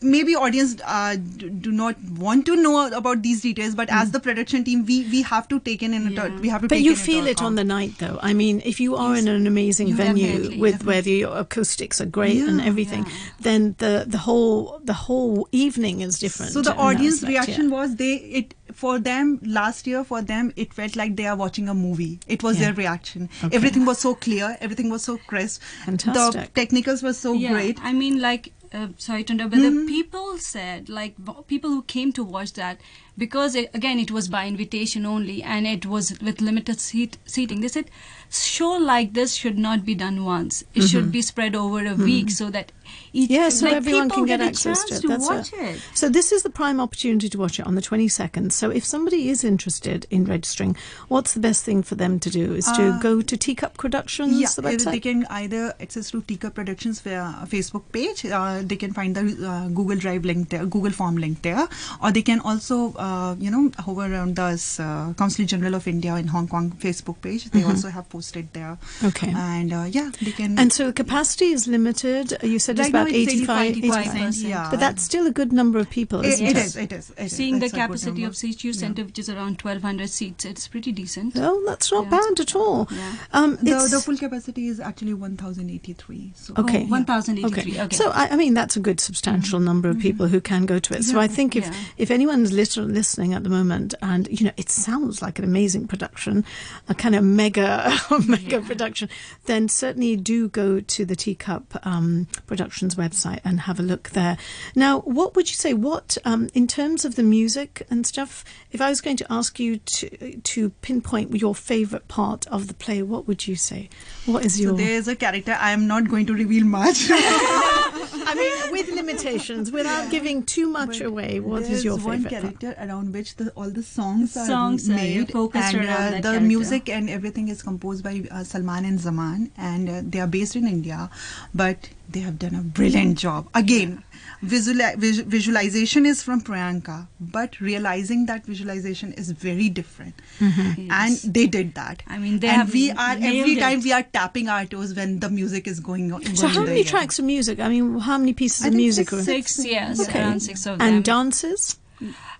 maybe 0.00 0.34
audience 0.34 0.76
uh, 0.84 1.16
do, 1.16 1.48
do 1.50 1.72
not 1.72 1.96
want 2.16 2.46
to 2.46 2.56
know 2.56 2.86
about 2.92 3.22
these 3.22 3.40
details 3.42 3.74
but 3.74 3.88
as 3.90 4.10
the 4.12 4.20
production 4.20 4.64
team 4.64 4.84
we 4.86 4.96
we 5.10 5.22
have 5.22 5.48
to 5.48 5.58
take 5.60 5.82
in 5.82 5.94
in 5.94 6.10
Yeah. 6.12 6.28
we 6.40 6.48
have 6.48 6.62
to 6.62 6.68
But 6.68 6.76
take 6.76 6.84
you 6.84 6.92
in 6.92 6.96
feel 6.96 7.26
it 7.26 7.42
on 7.42 7.54
the 7.54 7.64
night, 7.64 7.94
though. 7.98 8.18
I 8.22 8.32
mean, 8.34 8.60
if 8.64 8.80
you 8.80 8.96
are 8.96 9.16
in 9.16 9.28
an 9.28 9.46
amazing 9.46 9.88
You 9.88 9.94
venue 9.94 10.26
definitely, 10.32 10.58
with 10.60 10.84
where 10.84 11.02
the 11.02 11.22
acoustics 11.22 12.00
are 12.00 12.06
great 12.06 12.40
and 12.52 12.60
everything, 12.60 13.04
Yeah. 13.06 13.12
then 13.40 13.74
the 13.78 14.04
the 14.06 14.18
whole 14.18 14.80
the 14.84 14.92
whole 14.92 15.48
evening 15.52 16.00
is 16.00 16.18
different. 16.18 16.52
So 16.52 16.62
the 16.62 16.74
audience 16.76 17.16
aspect, 17.22 17.30
reaction 17.32 17.68
yeah. 17.70 17.76
was 17.80 17.96
they 17.96 18.12
it 18.42 18.54
for 18.72 18.98
them 18.98 19.38
last 19.58 19.86
year 19.86 20.04
for 20.04 20.22
them 20.22 20.52
it 20.56 20.74
felt 20.74 20.94
like 21.02 21.16
they 21.16 21.26
are 21.26 21.36
watching 21.36 21.68
a 21.68 21.74
movie. 21.74 22.20
It 22.26 22.42
was 22.42 22.58
Yeah. 22.58 22.66
their 22.66 22.74
reaction. 22.84 23.28
Okay. 23.42 23.56
Everything 23.56 23.84
was 23.86 23.98
so 23.98 24.14
clear. 24.14 24.56
Everything 24.60 24.90
was 24.90 25.02
so 25.10 25.16
crisp. 25.32 25.62
Fantastic. 25.84 26.54
The 26.54 26.60
technicals 26.60 27.02
were 27.02 27.12
so 27.24 27.32
yeah, 27.32 27.52
great. 27.52 27.78
I 27.82 27.92
mean, 27.92 28.20
like, 28.20 28.52
uh, 28.72 28.88
sorry 28.96 29.24
to 29.24 29.32
interrupt, 29.32 29.52
but 29.52 29.62
the 29.62 29.70
hmm. 29.70 29.86
people 29.86 30.38
said, 30.38 30.88
like, 30.88 31.14
people 31.46 31.70
who 31.70 31.82
came 31.82 32.12
to 32.12 32.24
watch 32.24 32.52
that, 32.54 32.80
because 33.16 33.54
it, 33.54 33.70
again, 33.74 33.98
it 33.98 34.10
was 34.10 34.28
by 34.28 34.46
invitation 34.46 35.04
only 35.04 35.42
and 35.42 35.66
it 35.66 35.86
was 35.86 36.18
with 36.20 36.40
limited 36.40 36.80
seat 36.80 37.18
seating. 37.24 37.60
They 37.60 37.68
said, 37.68 37.90
show 38.30 38.70
like 38.70 39.14
this 39.14 39.34
should 39.34 39.58
not 39.58 39.84
be 39.84 39.94
done 39.94 40.24
once. 40.24 40.64
It 40.74 40.82
should 40.82 41.04
mm-hmm. 41.04 41.10
be 41.12 41.22
spread 41.22 41.54
over 41.54 41.84
a 41.84 41.94
hmm. 41.94 42.04
week 42.04 42.30
so 42.30 42.50
that 42.50 42.72
Yeah, 43.12 43.48
so 43.48 43.66
like, 43.66 43.76
everyone 43.76 44.10
can 44.10 44.26
get 44.26 44.40
a 44.40 44.44
access 44.44 44.84
to 44.84 44.94
it. 44.94 45.02
That's 45.08 45.28
watch 45.28 45.52
it. 45.52 45.76
it. 45.76 45.80
So 45.94 46.08
this 46.08 46.32
is 46.32 46.42
the 46.42 46.50
prime 46.50 46.80
opportunity 46.80 47.28
to 47.28 47.38
watch 47.38 47.58
it 47.58 47.66
on 47.66 47.74
the 47.74 47.82
22nd. 47.82 48.52
So 48.52 48.70
if 48.70 48.84
somebody 48.84 49.28
is 49.28 49.44
interested 49.44 50.06
in 50.10 50.24
registering, 50.24 50.76
what's 51.08 51.34
the 51.34 51.40
best 51.40 51.64
thing 51.64 51.82
for 51.82 51.94
them 51.94 52.18
to 52.20 52.30
do? 52.30 52.54
Is 52.54 52.66
to 52.72 52.92
Uh, 52.92 52.98
go 53.00 53.22
to 53.22 53.36
Teacup 53.36 53.76
Productions, 53.76 54.38
Yeah, 54.40 54.48
the 54.56 54.90
they 54.90 55.00
can 55.00 55.26
either 55.30 55.74
access 55.80 56.10
to 56.10 56.22
Teacup 56.22 56.54
Productions 56.54 57.00
via 57.00 57.46
Facebook 57.46 57.84
page. 57.92 58.24
Uh, 58.24 58.62
they 58.64 58.76
can 58.76 58.92
find 58.92 59.14
the 59.14 59.24
uh, 59.46 59.68
Google 59.68 59.96
Drive 59.96 60.24
link 60.24 60.48
there, 60.50 60.64
Google 60.66 60.92
Form 60.92 61.16
link 61.16 61.42
there, 61.42 61.68
or 62.02 62.12
they 62.12 62.22
can 62.22 62.40
also, 62.40 62.92
uh, 62.94 63.34
you 63.38 63.50
know, 63.50 63.70
hover 63.78 64.02
around 64.12 64.36
the 64.36 64.48
uh, 64.80 65.12
Consulate 65.14 65.48
General 65.48 65.74
of 65.74 65.86
India 65.88 66.14
in 66.16 66.28
Hong 66.28 66.48
Kong 66.48 66.70
Facebook 66.78 67.20
page. 67.20 67.50
They 67.50 67.62
also 67.64 67.88
have 67.88 68.08
posted 68.08 68.52
there. 68.52 68.78
Mm-hmm. 68.78 69.06
Okay. 69.08 69.32
And 69.34 69.72
uh, 69.72 69.86
yeah, 69.90 70.10
they 70.22 70.32
can. 70.32 70.58
And 70.58 70.72
so 70.72 70.86
the 70.88 70.92
capacity 70.92 71.46
is 71.52 71.66
limited. 71.68 72.36
You 72.42 72.58
said 72.58 72.76
it's 72.78 72.88
Right 72.88 72.92
now 72.92 73.02
about 73.02 73.12
85, 73.14 73.66
85, 73.78 74.06
85%. 74.06 74.48
Yeah, 74.48 74.68
But 74.70 74.80
that's 74.80 75.02
still 75.02 75.26
a 75.26 75.30
good 75.30 75.52
number 75.52 75.78
of 75.78 75.88
people, 75.90 76.20
It- 76.20 76.28
isn't 76.34 76.46
it 76.46 76.56
it? 76.56 76.64
is. 76.64 76.76
It 76.76 76.92
is. 76.92 77.10
It 77.16 77.24
is. 77.24 77.32
Seeing 77.32 77.58
the 77.58 77.66
It's 77.66 77.74
a 77.74 77.76
capacity 77.78 78.22
number. 78.22 78.28
of 78.28 78.36
CHU 78.36 78.72
Center, 78.72 79.04
which 79.04 79.18
is 79.18 79.28
around 79.28 79.60
1,200 79.62 80.10
seats, 80.10 80.44
it's 80.44 80.68
pretty 80.68 80.92
decent. 80.92 81.34
Oh, 81.36 81.62
that's 81.66 81.90
not 81.92 82.04
Yeah. 82.04 82.10
bad 82.10 82.40
at 82.40 82.54
all. 82.54 82.88
Yeah. 82.90 83.12
Um, 83.32 83.56
The, 83.62 83.88
the 83.90 84.00
full 84.00 84.16
capacity 84.16 84.68
is 84.68 84.80
actually 84.80 85.14
1,083. 85.14 86.32
So 86.34 86.54
Okay. 86.56 86.84
Oh, 86.84 86.86
1,083. 86.90 87.80
Okay. 87.80 87.96
So 87.96 88.10
I, 88.10 88.28
I 88.28 88.36
mean 88.36 88.54
that's 88.54 88.76
a 88.76 88.80
good 88.80 89.00
substantial 89.00 89.60
number 89.60 89.88
of 89.88 89.98
people 89.98 90.28
who 90.28 90.40
can 90.40 90.66
go 90.66 90.78
to 90.78 90.94
it. 90.96 91.04
So 91.04 91.18
I 91.20 91.28
think 91.28 91.56
if 91.56 91.64
Yeah. 91.64 91.74
if 91.96 92.10
anyone's 92.10 92.52
lit- 92.52 92.76
listening 92.76 93.34
at 93.34 93.42
the 93.44 93.50
moment 93.50 93.94
and 94.02 94.28
you 94.30 94.46
know 94.46 94.52
it 94.56 94.70
sounds 94.70 95.22
like 95.22 95.38
an 95.38 95.44
amazing 95.44 95.86
production, 95.88 96.44
a 96.88 96.94
kind 96.94 97.14
of 97.14 97.24
mega 97.24 97.96
mega 98.26 98.60
production, 98.60 99.08
then 99.46 99.68
certainly 99.68 100.16
do 100.16 100.48
go 100.48 100.80
to 100.80 101.04
the 101.04 101.16
Teacup 101.16 101.78
um, 101.84 102.26
Productions 102.68 102.96
website 102.96 103.40
and 103.44 103.60
have 103.60 103.80
a 103.80 103.82
look 103.82 104.10
there. 104.10 104.36
Now, 104.76 105.00
what 105.00 105.34
would 105.34 105.48
you 105.48 105.54
say? 105.56 105.72
What 105.72 106.18
um, 106.26 106.48
in 106.52 106.66
terms 106.66 107.06
of 107.06 107.14
the 107.14 107.22
music 107.22 107.86
and 107.90 108.06
stuff? 108.06 108.44
If 108.72 108.82
I 108.82 108.90
was 108.90 109.00
going 109.00 109.16
to 109.16 109.26
ask 109.32 109.58
you 109.58 109.78
to 109.78 110.36
to 110.38 110.68
pinpoint 110.82 111.34
your 111.34 111.54
favorite 111.54 112.08
part 112.08 112.46
of 112.48 112.68
the 112.68 112.74
play, 112.74 113.00
what 113.02 113.26
would 113.26 113.48
you 113.48 113.56
say? 113.56 113.88
What 114.26 114.44
is 114.44 114.60
your? 114.60 114.72
So 114.72 114.76
there 114.76 114.90
is 114.90 115.08
a 115.08 115.16
character. 115.16 115.56
I 115.58 115.70
am 115.70 115.86
not 115.86 116.08
going 116.10 116.26
to 116.26 116.34
reveal 116.34 116.64
much. 116.66 117.08
I 117.10 118.34
mean, 118.34 118.72
with 118.72 118.88
limitations, 118.94 119.72
without 119.72 120.10
giving 120.10 120.42
too 120.42 120.68
much 120.68 121.00
away, 121.00 121.40
what 121.40 121.62
is 121.62 121.68
There's 121.68 121.84
your 121.84 121.96
one 121.98 122.22
favorite? 122.24 122.42
part? 122.42 122.60
character 122.60 122.74
around 122.78 123.14
which 123.14 123.36
the, 123.36 123.50
all 123.56 123.70
the 123.70 123.82
songs 123.82 124.36
are 124.36 124.44
Songs 124.44 124.90
are 124.90 124.94
made, 124.94 125.32
focused 125.32 125.74
and 125.74 125.86
around 125.86 125.88
uh, 125.96 126.10
that 126.10 126.22
the 126.22 126.28
character. 126.28 126.46
music 126.46 126.88
and 126.90 127.08
everything 127.08 127.48
is 127.48 127.62
composed 127.62 128.04
by 128.04 128.22
uh, 128.30 128.44
Salman 128.44 128.84
and 128.84 129.00
Zaman, 129.00 129.50
and 129.56 129.88
uh, 129.88 130.02
they 130.04 130.20
are 130.20 130.26
based 130.26 130.56
in 130.56 130.66
India, 130.68 131.08
but 131.54 131.88
they 132.08 132.20
have 132.20 132.38
done 132.38 132.54
a 132.54 132.62
brilliant 132.62 133.18
job. 133.18 133.48
Again, 133.54 134.02
visual, 134.42 134.78
vis- 134.96 135.18
visualization 135.20 136.06
is 136.06 136.22
from 136.22 136.40
Priyanka, 136.40 137.06
but 137.20 137.60
realizing 137.60 138.26
that 138.26 138.46
visualization 138.46 139.12
is 139.12 139.30
very 139.30 139.68
different, 139.68 140.14
mm-hmm. 140.38 140.82
Yes. 140.90 141.24
and 141.24 141.34
they 141.34 141.46
did 141.46 141.74
that. 141.74 142.02
I 142.06 142.18
mean, 142.18 142.38
they 142.40 142.48
and 142.48 142.56
have 142.62 142.72
we 142.72 142.90
are 142.92 143.10
every 143.10 143.20
nailed 143.54 143.58
time 143.58 143.78
it. 143.80 143.84
we 143.84 143.92
are 143.92 144.02
tapping 144.02 144.48
our 144.48 144.64
toes 144.64 144.94
when 144.94 145.18
the 145.20 145.28
music 145.28 145.66
is 145.66 145.80
going 145.80 146.12
on. 146.12 146.24
So, 146.36 146.46
how 146.48 146.64
many 146.64 146.84
tracks 146.84 147.18
of 147.18 147.24
music? 147.26 147.60
I 147.60 147.68
mean, 147.68 147.98
how 147.98 148.16
many 148.18 148.32
pieces 148.32 148.64
I 148.64 148.68
of 148.68 148.72
think 148.72 148.82
music? 148.82 149.10
six- 149.10 149.24
Six, 149.56 149.66
yes, 149.66 150.00
Okay. 150.08 150.20
around 150.20 150.40
six 150.40 150.66
of 150.66 150.78
them. 150.78 150.88
and 150.88 151.04
dances? 151.04 151.78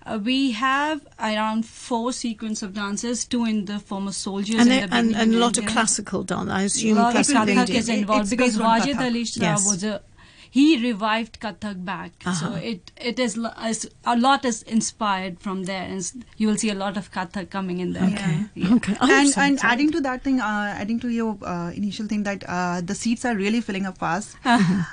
Uh, 0.08 0.18
we 0.18 0.52
have 0.52 1.06
around 1.18 1.66
four 1.66 2.12
sequence 2.12 2.62
of 2.62 2.72
dances, 2.72 3.26
two 3.26 3.44
in 3.44 3.66
the 3.66 3.78
former 3.78 4.12
soldiers 4.12 4.60
And, 4.60 4.72
in 4.72 4.88
the 4.88 4.96
and, 4.96 5.14
and 5.14 5.34
a 5.34 5.38
lot 5.38 5.58
of 5.58 5.66
classical 5.66 6.22
dance. 6.22 6.50
I 6.50 6.62
assume 6.62 6.96
lot 6.96 7.08
of 7.08 7.12
classical 7.12 7.42
Kathak 7.42 7.66
Kathak 7.66 7.74
is 7.74 7.88
involved 7.88 8.22
It's 8.22 8.30
because 8.30 8.56
based 8.56 8.68
Wajid 8.68 9.00
Ali 9.00 9.24
Shah 9.24 9.40
Yes. 9.42 9.66
was 9.66 9.84
a 9.84 10.00
he 10.50 10.82
revived 10.82 11.40
Kathak 11.40 11.84
back. 11.84 12.12
So 12.24 12.30
Uh-huh. 12.30 12.54
it 12.72 12.92
it 13.10 13.18
is, 13.18 13.36
a 13.38 14.16
lot 14.16 14.44
is 14.44 14.62
inspired 14.62 15.38
from 15.40 15.64
there, 15.64 15.82
and 15.82 16.24
you 16.36 16.48
will 16.48 16.56
see 16.56 16.70
a 16.70 16.74
lot 16.74 16.96
of 16.96 17.10
Kathak 17.12 17.50
coming 17.50 17.80
in 17.80 17.92
there. 17.92 18.04
Okay. 18.04 18.36
Yeah. 18.54 18.74
Okay. 18.76 18.96
I'm 19.00 19.10
and 19.18 19.28
so 19.30 19.40
and 19.40 19.58
adding 19.62 19.90
to 19.92 20.00
that 20.08 20.22
thing, 20.22 20.40
uh, 20.40 20.74
adding 20.84 21.00
to 21.00 21.08
your 21.08 21.36
uh, 21.42 21.70
initial 21.72 22.06
thing 22.06 22.22
that 22.24 22.44
uh, 22.48 22.80
the 22.80 22.94
seats 22.94 23.24
are 23.24 23.34
really 23.36 23.60
filling 23.60 23.86
up 23.86 23.98
fast. 23.98 24.36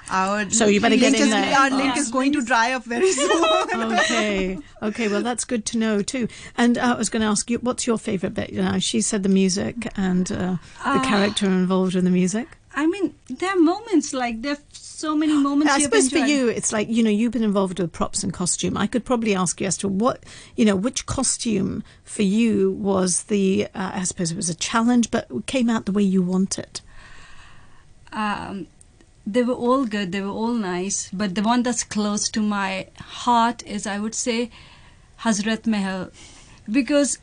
Our 0.09 0.49
So 0.49 0.67
you 0.67 0.81
better 0.81 0.95
get 0.97 1.11
link 1.13 1.21
in 1.21 1.27
is, 1.27 1.33
there. 1.33 1.57
Our 1.57 1.69
Yeah. 1.69 1.75
link 1.83 1.97
is 1.97 2.11
going 2.11 2.33
to 2.33 2.41
dry 2.41 2.73
up 2.73 2.83
very 2.85 3.11
soon. 3.11 3.43
okay. 3.93 4.57
Okay. 4.81 5.07
Well, 5.07 5.23
that's 5.23 5.45
good 5.45 5.65
to 5.67 5.77
know 5.77 6.01
too. 6.01 6.27
And 6.57 6.77
uh, 6.77 6.93
I 6.95 6.97
was 6.97 7.09
going 7.09 7.21
to 7.21 7.27
ask 7.27 7.49
you, 7.49 7.59
what's 7.59 7.87
your 7.87 7.97
favourite 7.97 8.33
bit? 8.33 8.49
You 8.51 8.61
know, 8.63 8.79
she 8.79 9.01
said 9.01 9.23
the 9.23 9.29
music 9.29 9.87
and 9.95 10.31
uh, 10.31 10.35
the 10.35 10.99
Ah. 10.99 11.05
character 11.07 11.45
involved 11.47 11.95
in 11.95 12.05
the 12.05 12.11
music. 12.11 12.47
I 12.75 12.85
mean, 12.87 13.13
there 13.29 13.49
are 13.51 13.59
moments 13.59 14.13
like 14.13 14.41
there 14.41 14.53
are 14.53 14.63
so 14.95 15.15
many 15.15 15.33
moments. 15.33 15.73
I 15.73 15.79
suppose 15.79 16.09
for 16.09 16.19
you, 16.19 16.47
it's 16.47 16.71
like 16.71 16.87
you 16.89 17.03
know 17.03 17.09
you've 17.09 17.31
been 17.31 17.43
involved 17.43 17.79
with 17.79 17.91
props 17.91 18.23
and 18.23 18.33
costume. 18.33 18.77
I 18.77 18.87
could 18.87 19.03
probably 19.05 19.35
ask 19.35 19.59
you 19.61 19.67
as 19.67 19.77
to 19.77 19.87
what 19.87 20.23
you 20.55 20.65
know 20.65 20.75
which 20.75 21.05
costume 21.05 21.83
for 22.03 22.23
you 22.23 22.71
was 22.71 23.23
the. 23.23 23.67
Uh, 23.75 23.91
I 23.95 24.03
suppose 24.03 24.31
it 24.31 24.35
was 24.35 24.49
a 24.49 24.55
challenge, 24.55 25.11
but 25.11 25.29
came 25.45 25.69
out 25.69 25.85
the 25.85 25.91
way 25.91 26.03
you 26.03 26.21
wanted. 26.21 26.81
um, 28.13 28.67
they 29.27 29.43
were 29.43 29.53
all 29.55 29.85
good, 29.85 30.11
they 30.11 30.21
were 30.21 30.29
all 30.29 30.53
nice, 30.53 31.09
but 31.11 31.35
the 31.35 31.41
one 31.41 31.63
that's 31.63 31.83
close 31.83 32.29
to 32.29 32.41
my 32.41 32.87
heart 32.99 33.63
is, 33.65 33.87
I 33.87 33.97
would 33.99 34.13
say, 34.15 34.51
Hazrat 35.21 35.65
Mahal, 35.65 36.11
because 36.71 37.17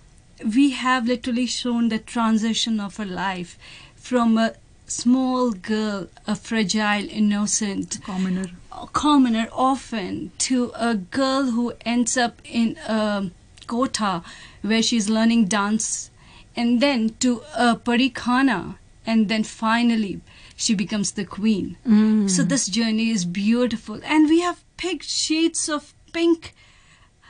we 0.54 0.70
have 0.70 1.06
literally 1.06 1.46
shown 1.46 1.88
the 1.88 1.98
transition 1.98 2.80
of 2.80 2.96
her 2.96 3.04
life 3.06 3.56
from 3.94 4.36
a 4.36 4.54
small 4.92 5.52
girl, 5.52 6.08
a 6.26 6.34
fragile, 6.36 7.08
innocent, 7.08 7.98
Commoner. 8.04 8.46
a 8.70 8.86
commoner 8.88 9.48
orphan 9.52 10.32
to 10.38 10.72
a 10.74 10.94
girl 10.94 11.44
who 11.50 11.72
ends 11.84 12.16
up 12.16 12.40
in 12.44 12.76
a 12.86 13.30
kota 13.66 14.22
where 14.62 14.82
she's 14.82 15.08
learning 15.08 15.46
dance 15.46 16.10
and 16.54 16.80
then 16.80 17.10
to 17.20 17.42
a 17.56 17.74
parikhana 17.76 18.76
and 19.06 19.28
then 19.28 19.42
finally 19.42 20.20
she 20.56 20.74
becomes 20.74 21.12
the 21.12 21.24
queen. 21.24 21.76
Mm. 21.86 22.28
So 22.30 22.42
this 22.42 22.66
journey 22.66 23.10
is 23.10 23.24
beautiful. 23.24 24.00
And 24.04 24.28
we 24.28 24.40
have 24.40 24.62
picked 24.76 25.08
shades 25.08 25.68
of 25.68 25.94
pink 26.12 26.54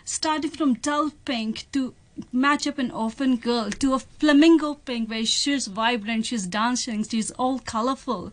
starting 0.04 0.50
from 0.50 0.74
dull 0.74 1.10
pink 1.24 1.66
to 1.72 1.94
match 2.32 2.66
up 2.66 2.78
an 2.78 2.90
orphan 2.90 3.36
girl 3.36 3.70
to 3.70 3.94
a 3.94 3.98
flamingo 3.98 4.74
pink 4.74 5.08
where 5.08 5.24
she's 5.24 5.66
vibrant 5.66 6.26
she's 6.26 6.46
dancing 6.46 7.02
she's 7.04 7.30
all 7.32 7.58
colorful 7.58 8.32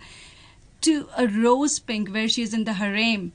to 0.82 1.08
a 1.18 1.28
rose 1.28 1.80
pink 1.80 2.10
where 2.10 2.28
she's 2.28 2.54
in 2.54 2.64
the 2.64 2.74
harem 2.74 3.32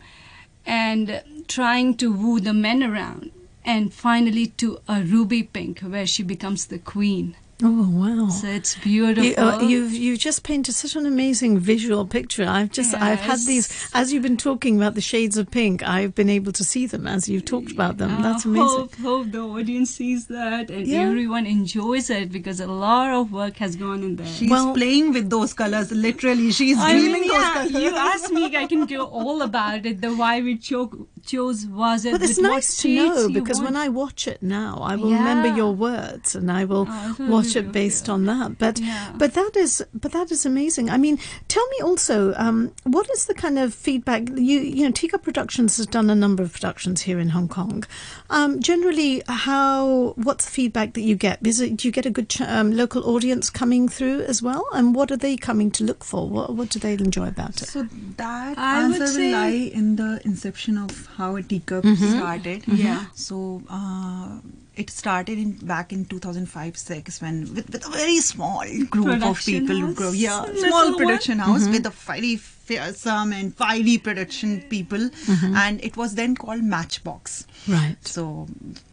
and 0.66 1.22
trying 1.48 1.94
to 1.94 2.12
woo 2.12 2.40
the 2.40 2.54
men 2.54 2.82
around 2.82 3.30
and 3.64 3.92
finally 3.92 4.46
to 4.46 4.78
a 4.88 5.02
ruby 5.02 5.42
pink 5.42 5.80
where 5.80 6.06
she 6.06 6.22
becomes 6.22 6.66
the 6.66 6.78
queen 6.78 7.36
Oh 7.62 7.88
wow! 7.88 8.28
so 8.30 8.48
it's 8.48 8.74
beautiful 8.74 9.22
You, 9.24 9.34
uh, 9.36 9.60
you've 9.60 9.92
you've 9.92 10.18
just 10.18 10.42
painted 10.42 10.72
such 10.72 10.96
an 10.96 11.06
amazing 11.06 11.56
visual 11.58 12.04
picture. 12.04 12.44
I've 12.44 12.72
just 12.72 12.94
I've 12.94 13.20
had 13.20 13.38
these 13.46 13.88
as 13.94 14.12
you've 14.12 14.24
been 14.24 14.36
talking 14.36 14.76
about 14.76 14.94
the 14.96 15.00
shades 15.00 15.36
of 15.36 15.50
pink. 15.52 15.82
I've 15.86 16.16
been 16.16 16.28
able 16.28 16.50
to 16.50 16.64
see 16.64 16.86
them 16.86 17.06
as 17.06 17.28
you've 17.28 17.44
talked 17.44 17.70
about 17.70 17.98
them. 17.98 18.20
That's 18.22 18.44
amazing. 18.44 18.66
Hope, 18.66 18.94
hope 18.96 19.30
the 19.30 19.38
audience 19.40 19.90
sees 19.92 20.26
that 20.26 20.68
and 20.68 20.84
Yeah. 20.86 21.02
everyone 21.02 21.46
enjoys 21.46 22.10
it 22.10 22.32
because 22.32 22.58
a 22.58 22.66
lot 22.66 23.12
of 23.12 23.30
work 23.30 23.56
has 23.58 23.76
gone 23.76 24.02
in 24.02 24.16
there. 24.16 24.26
She's 24.26 24.50
Well- 24.50 24.74
playing 24.74 25.12
with 25.12 25.30
those 25.30 25.54
colors. 25.54 25.92
Literally, 25.92 26.50
she's 26.50 26.76
I 26.76 26.90
dreaming 26.92 27.12
mean, 27.20 27.28
those 27.28 27.40
yeah, 27.40 27.52
colors. 27.54 27.72
you 27.72 27.94
asked 27.96 28.32
me, 28.32 28.56
I 28.56 28.66
can 28.66 28.84
go 28.86 29.04
all 29.04 29.42
about 29.42 29.86
it. 29.86 30.00
The 30.00 30.12
why 30.12 30.40
we 30.40 30.56
cho- 30.56 31.06
chose 31.26 31.66
was 31.66 32.04
it. 32.04 32.12
Well, 32.12 32.22
it's 32.22 32.38
nice 32.38 32.76
to 32.82 32.88
know 32.94 33.26
you 33.28 33.34
because 33.34 33.60
when. 33.60 33.76
I 33.76 33.88
watch 33.88 34.28
it 34.28 34.42
now, 34.42 34.78
I 34.82 34.94
will 34.96 35.10
remember 35.10 35.48
your 35.56 35.72
words 35.74 36.34
and 36.34 36.50
I 36.50 36.64
will 36.64 36.86
Oh, 36.88 37.16
watch 37.18 37.56
it 37.56 37.72
based 37.72 38.08
on 38.08 38.26
that. 38.26 38.58
But 38.58 38.78
Yeah. 38.78 39.12
but 39.16 39.34
that 39.34 39.56
is 39.56 39.82
but 39.94 40.12
that 40.12 40.30
is 40.30 40.46
amazing. 40.46 40.90
I 40.90 40.96
mean, 40.96 41.18
tell 41.48 41.66
me 41.70 41.78
also, 41.82 42.34
um, 42.36 42.72
what 42.84 43.08
is 43.10 43.26
the 43.26 43.34
kind 43.34 43.58
of 43.58 43.74
feedback 43.74 44.28
you 44.30 44.60
you 44.60 44.84
know? 44.84 44.90
Teacup 44.92 45.22
Productions 45.22 45.76
has 45.78 45.86
done 45.86 46.08
a 46.10 46.14
number 46.14 46.42
of 46.42 46.52
productions 46.52 47.02
here 47.02 47.18
in 47.18 47.30
Hong 47.30 47.48
Kong. 47.48 47.84
Um, 48.30 48.60
generally, 48.60 49.22
how 49.28 50.12
what's 50.16 50.44
the 50.44 50.50
feedback 50.50 50.94
that 50.94 51.02
you 51.02 51.16
get? 51.16 51.38
Is 51.46 51.60
it 51.60 51.76
do 51.76 51.88
you 51.88 51.92
get 51.92 52.06
a 52.06 52.10
good 52.10 52.28
ch- 52.28 52.40
um, 52.42 52.70
local 52.72 53.02
audience 53.14 53.50
coming 53.50 53.88
through 53.88 54.20
as 54.22 54.42
well? 54.42 54.64
And 54.72 54.94
what 54.94 55.10
are 55.10 55.16
they 55.16 55.36
coming 55.36 55.70
to 55.72 55.84
look 55.84 56.04
for? 56.04 56.28
What 56.28 56.54
what 56.54 56.68
do 56.70 56.78
they 56.78 56.94
enjoy 56.94 57.28
about 57.28 57.60
it? 57.62 57.68
So 57.68 57.86
that 58.16 58.58
I 58.58 58.88
would 58.88 59.08
say- 59.08 59.32
lie 59.32 59.70
in 59.80 59.96
the 59.96 60.20
inception 60.24 60.78
of 60.78 61.06
how 61.16 61.36
a 61.36 61.42
teacup 61.42 61.84
Mm-hmm. 61.84 62.18
started. 62.18 62.62
Yeah. 62.66 63.04
So 63.14 63.62
uh, 63.70 64.38
it 64.76 64.90
started 64.90 65.38
in 65.38 65.52
back 65.52 65.92
in 65.92 66.04
2005-6 66.06 67.22
when 67.22 67.42
with, 67.54 67.70
with 67.70 67.86
a 67.86 67.90
very 67.90 68.18
small 68.18 68.64
group 68.90 69.06
of 69.06 69.12
Production 69.20 69.60
people. 69.66 69.80
house? 69.86 69.94
Grow, 69.94 70.10
yeah, 70.12 70.44
small 70.66 70.90
one? 70.90 70.96
production 70.96 71.38
house 71.38 71.62
Mm-hmm. 71.62 71.72
with 71.72 71.86
a 71.86 71.90
very 71.90 72.36
fearsome 72.36 73.32
and 73.32 73.54
fiery 73.54 73.98
production 73.98 74.60
people, 74.70 74.98
Mm-hmm. 74.98 75.54
and 75.54 75.84
it 75.84 75.96
was 75.96 76.14
then 76.16 76.34
called 76.34 76.62
Matchbox. 76.64 77.46
Right. 77.68 77.96
So, 78.06 78.46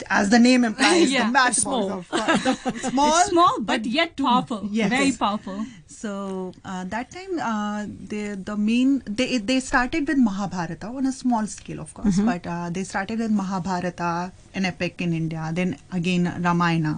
as 0.09 0.29
the 0.29 0.39
name 0.39 0.63
implies, 0.65 1.11
Yeah, 1.17 1.25
the 1.27 1.31
matchbox 1.31 1.61
small. 1.61 1.91
of 1.91 2.09
the 2.09 2.79
small, 2.89 3.21
small 3.29 3.59
but 3.61 3.85
yet 3.85 4.17
powerful. 4.17 4.67
Yes. 4.71 4.89
Very 4.89 5.11
powerful. 5.13 5.65
So 5.93 6.53
uh, 6.63 6.83
that 6.85 7.11
time, 7.11 7.31
uh, 7.37 7.85
the 8.11 8.35
the 8.49 8.55
main 8.57 9.03
they 9.05 9.37
they 9.39 9.59
started 9.59 10.07
with 10.07 10.17
Mahabharata 10.17 10.87
on 10.87 11.05
a 11.05 11.11
small 11.11 11.45
scale, 11.47 11.81
of 11.81 11.93
course, 11.93 12.19
but 12.29 12.47
uh, 12.47 12.69
they 12.69 12.83
started 12.83 13.19
with 13.19 13.31
Mahabharata, 13.31 14.31
an 14.53 14.65
epic 14.65 15.01
in 15.01 15.11
India, 15.13 15.51
then 15.53 15.75
again 15.91 16.31
Ramayana, 16.45 16.93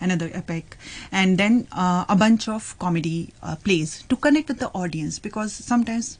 another 0.00 0.28
epic, 0.34 0.76
and 1.12 1.38
then 1.38 1.66
uh, 1.72 2.04
a 2.08 2.16
bunch 2.24 2.46
of 2.48 2.68
comedy 2.78 3.32
uh, 3.42 3.56
plays 3.56 4.02
to 4.10 4.16
connect 4.16 4.48
with 4.48 4.60
the 4.60 4.70
audience 4.84 5.18
because 5.18 5.52
sometimes 5.72 6.18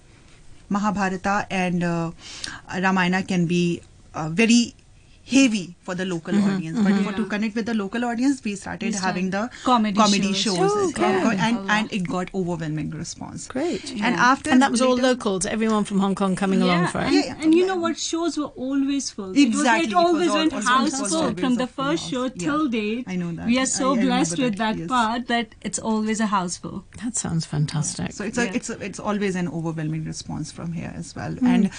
Mahabharata 0.71 1.47
and 1.51 1.85
uh, 1.85 2.11
Ramayana 2.89 3.23
can 3.25 3.47
be 3.47 3.83
uh, 4.15 4.31
very 4.31 4.75
heavy 5.27 5.77
for 5.81 5.95
the 5.95 6.05
local 6.05 6.35
audience 6.49 6.79
but 6.79 6.93
for 7.05 7.13
to 7.13 7.27
connect 7.27 7.55
with 7.57 7.67
the 7.67 7.75
local 7.75 8.05
audience 8.05 8.43
we 8.45 8.55
started 8.55 8.93
We 8.95 8.99
having 9.01 9.31
the 9.31 9.51
comedy 9.65 10.33
shows, 10.33 10.57
shows. 10.57 10.71
Oh, 10.73 10.93
Yeah. 10.99 11.49
and, 11.49 11.71
and 11.71 11.93
it 11.93 12.07
got 12.09 12.31
overwhelming 12.35 12.91
response 12.91 13.49
Great. 13.49 13.91
and 13.93 14.15
after 14.15 14.51
And 14.51 14.63
that 14.63 14.71
was 14.71 14.81
all 14.83 14.97
locals, 14.97 15.45
everyone 15.47 15.85
from 15.85 15.99
Hong 15.99 16.15
Kong 16.15 16.37
coming 16.37 16.63
along 16.63 16.87
for 16.89 17.01
it. 17.01 17.07
and, 17.07 17.15
Yeah, 17.15 17.25
yeah. 17.27 17.37
and 17.43 17.55
you 17.55 17.67
know 17.67 17.77
what? 17.77 17.99
Shows 17.99 18.39
were 18.39 18.53
always 18.69 19.11
full. 19.11 19.33
Exactly, 19.37 19.91
It, 19.91 19.95
was, 19.95 20.03
it 20.03 20.07
always 20.07 20.31
went 20.33 20.53
house 20.53 21.01
full 21.11 21.35
from 21.35 21.57
the 21.57 21.67
first 21.67 22.09
show 22.11 22.25
Yeah. 22.25 22.31
till 22.37 22.69
date. 22.69 23.05
I 23.09 23.17
know 23.17 23.33
that. 23.33 23.47
We 23.47 23.59
are 23.59 23.67
so 23.67 23.95
I 23.97 24.01
blessed 24.03 24.39
with 24.39 24.57
that, 24.59 24.77
that, 24.77 24.79
yes. 24.79 24.89
part 24.89 25.27
that 25.29 25.55
it's 25.63 25.79
always 25.81 26.21
a 26.21 26.27
house 26.27 26.57
full. 26.57 26.85
That 27.03 27.17
sounds 27.17 27.45
fantastic. 27.47 28.13
so 28.13 28.25
it's 28.25 28.39
a, 28.39 28.55
it's 28.55 28.71
a, 28.71 28.79
it's 28.85 29.01
always 29.01 29.35
an 29.35 29.49
overwhelming 29.49 30.05
response 30.05 30.53
from 30.53 30.73
here 30.73 30.93
as 30.97 31.15
well 31.17 31.33
Hmm. 31.33 31.47
and 31.47 31.71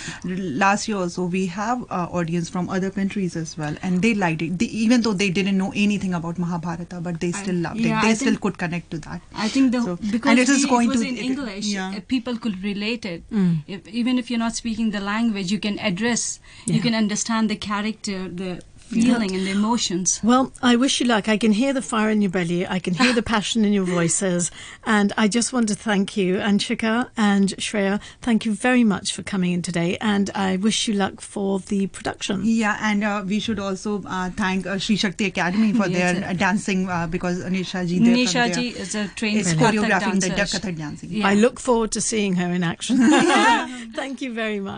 last 0.60 0.88
year 0.88 0.98
also 0.98 1.26
we 1.26 1.46
have 1.48 1.82
uh, 1.90 2.08
audience 2.12 2.50
from 2.50 2.70
other 2.70 2.90
countries 2.90 3.36
as 3.42 3.52
well 3.62 3.76
and 3.82 4.02
they 4.06 4.14
liked 4.24 4.42
it 4.48 4.58
they, 4.60 4.66
even 4.84 5.02
though 5.08 5.14
they 5.22 5.30
didn't 5.38 5.58
know 5.64 5.72
anything 5.86 6.14
about 6.20 6.40
mahabharata 6.44 7.00
but 7.08 7.20
they 7.26 7.32
still 7.32 7.56
loved 7.68 7.80
yeah, 7.80 8.00
it 8.00 8.02
they 8.06 8.12
I 8.12 8.14
still 8.22 8.30
think- 8.32 8.42
could 8.48 8.58
connect 8.64 8.92
to 8.96 9.00
that 9.08 9.22
I 9.48 9.48
think 9.58 9.72
the 9.78 9.82
So- 9.88 9.98
because 10.16 10.32
and 10.32 10.40
it 10.46 10.50
is 10.56 10.64
we- 10.66 10.70
going 10.76 10.90
was 10.96 11.02
to- 11.02 11.08
in 11.08 11.18
it- 11.18 11.26
English, 11.32 11.66
yeah. 11.74 11.96
uh, 11.98 12.02
people 12.16 12.38
could 12.46 12.64
relate 12.64 13.06
it. 13.06 13.24
Mm. 13.32 13.54
If, 13.68 13.88
even 14.02 14.18
if 14.24 14.30
you're 14.32 14.40
not 14.48 14.56
speaking 14.62 14.92
the 14.92 15.00
language, 15.08 15.52
you 15.52 15.60
can 15.68 15.78
address, 15.92 16.24
Yeah. 16.66 16.76
you 16.76 16.82
can 16.88 16.96
understand 17.04 17.50
the 17.56 17.58
character, 17.68 18.18
the 18.42 18.52
feeling, 18.88 19.36
and 19.36 19.46
the 19.46 19.52
emotions. 19.52 20.20
Well, 20.24 20.52
I 20.62 20.76
wish 20.76 21.00
you 21.00 21.08
luck. 21.08 21.28
I 21.30 21.38
can 21.38 21.52
hear 21.52 21.74
the 21.74 21.82
fire 21.82 22.10
in 22.10 22.22
your 22.22 22.32
belly. 22.32 22.68
I 22.68 22.80
can 22.80 22.94
hear 22.94 23.14
the 23.14 23.22
passion 23.36 23.66
in 23.66 23.74
your 23.74 23.84
voices. 23.84 24.52
And 24.86 25.14
I 25.18 25.28
just 25.28 25.54
want 25.54 25.68
to 25.70 25.76
thank 25.76 26.18
you, 26.18 26.36
Anshika 26.38 27.10
and 27.18 27.50
Shreya. 27.58 28.00
Thank 28.22 28.46
you 28.46 28.54
very 28.54 28.84
much 28.84 29.14
for 29.14 29.24
coming 29.24 29.52
in 29.52 29.62
today. 29.62 29.98
And 30.02 30.30
I 30.32 30.58
wish 30.58 30.88
you 30.88 30.94
luck 30.94 31.22
for 31.22 31.60
the 31.60 31.88
production. 31.88 32.42
Yeah, 32.44 32.78
and 32.82 33.04
uh, 33.04 33.24
we 33.26 33.40
should 33.40 33.60
also 33.60 34.04
uh, 34.06 34.30
thank 34.32 34.66
uh, 34.66 34.78
Sri 34.78 34.96
Shakti 34.96 35.26
Academy 35.26 35.74
for 35.74 35.88
Yes, 35.88 36.20
their 36.20 36.30
uh, 36.30 36.34
dancing 36.34 36.90
uh, 36.90 37.08
because 37.08 37.44
Anisha 37.44 37.88
ji, 37.88 38.00
they're 38.00 38.16
Nisha 38.16 38.54
ji 38.54 38.70
is 38.70 38.96
a 38.96 39.08
trained 39.10 39.40
is 39.40 39.54
Kathak 39.54 39.72
choreographing 39.74 40.22
the 40.22 40.30
dancer. 40.30 40.60
Kathak 40.60 40.78
dancing. 40.78 41.10
Yeah. 41.12 41.28
I 41.28 41.34
look 41.34 41.60
forward 41.60 41.92
to 41.94 42.02
seeing 42.02 42.36
her 42.36 42.52
in 42.52 42.64
action. 42.64 42.98
Thank 43.94 44.22
you 44.22 44.34
very 44.34 44.60
much. 44.60 44.76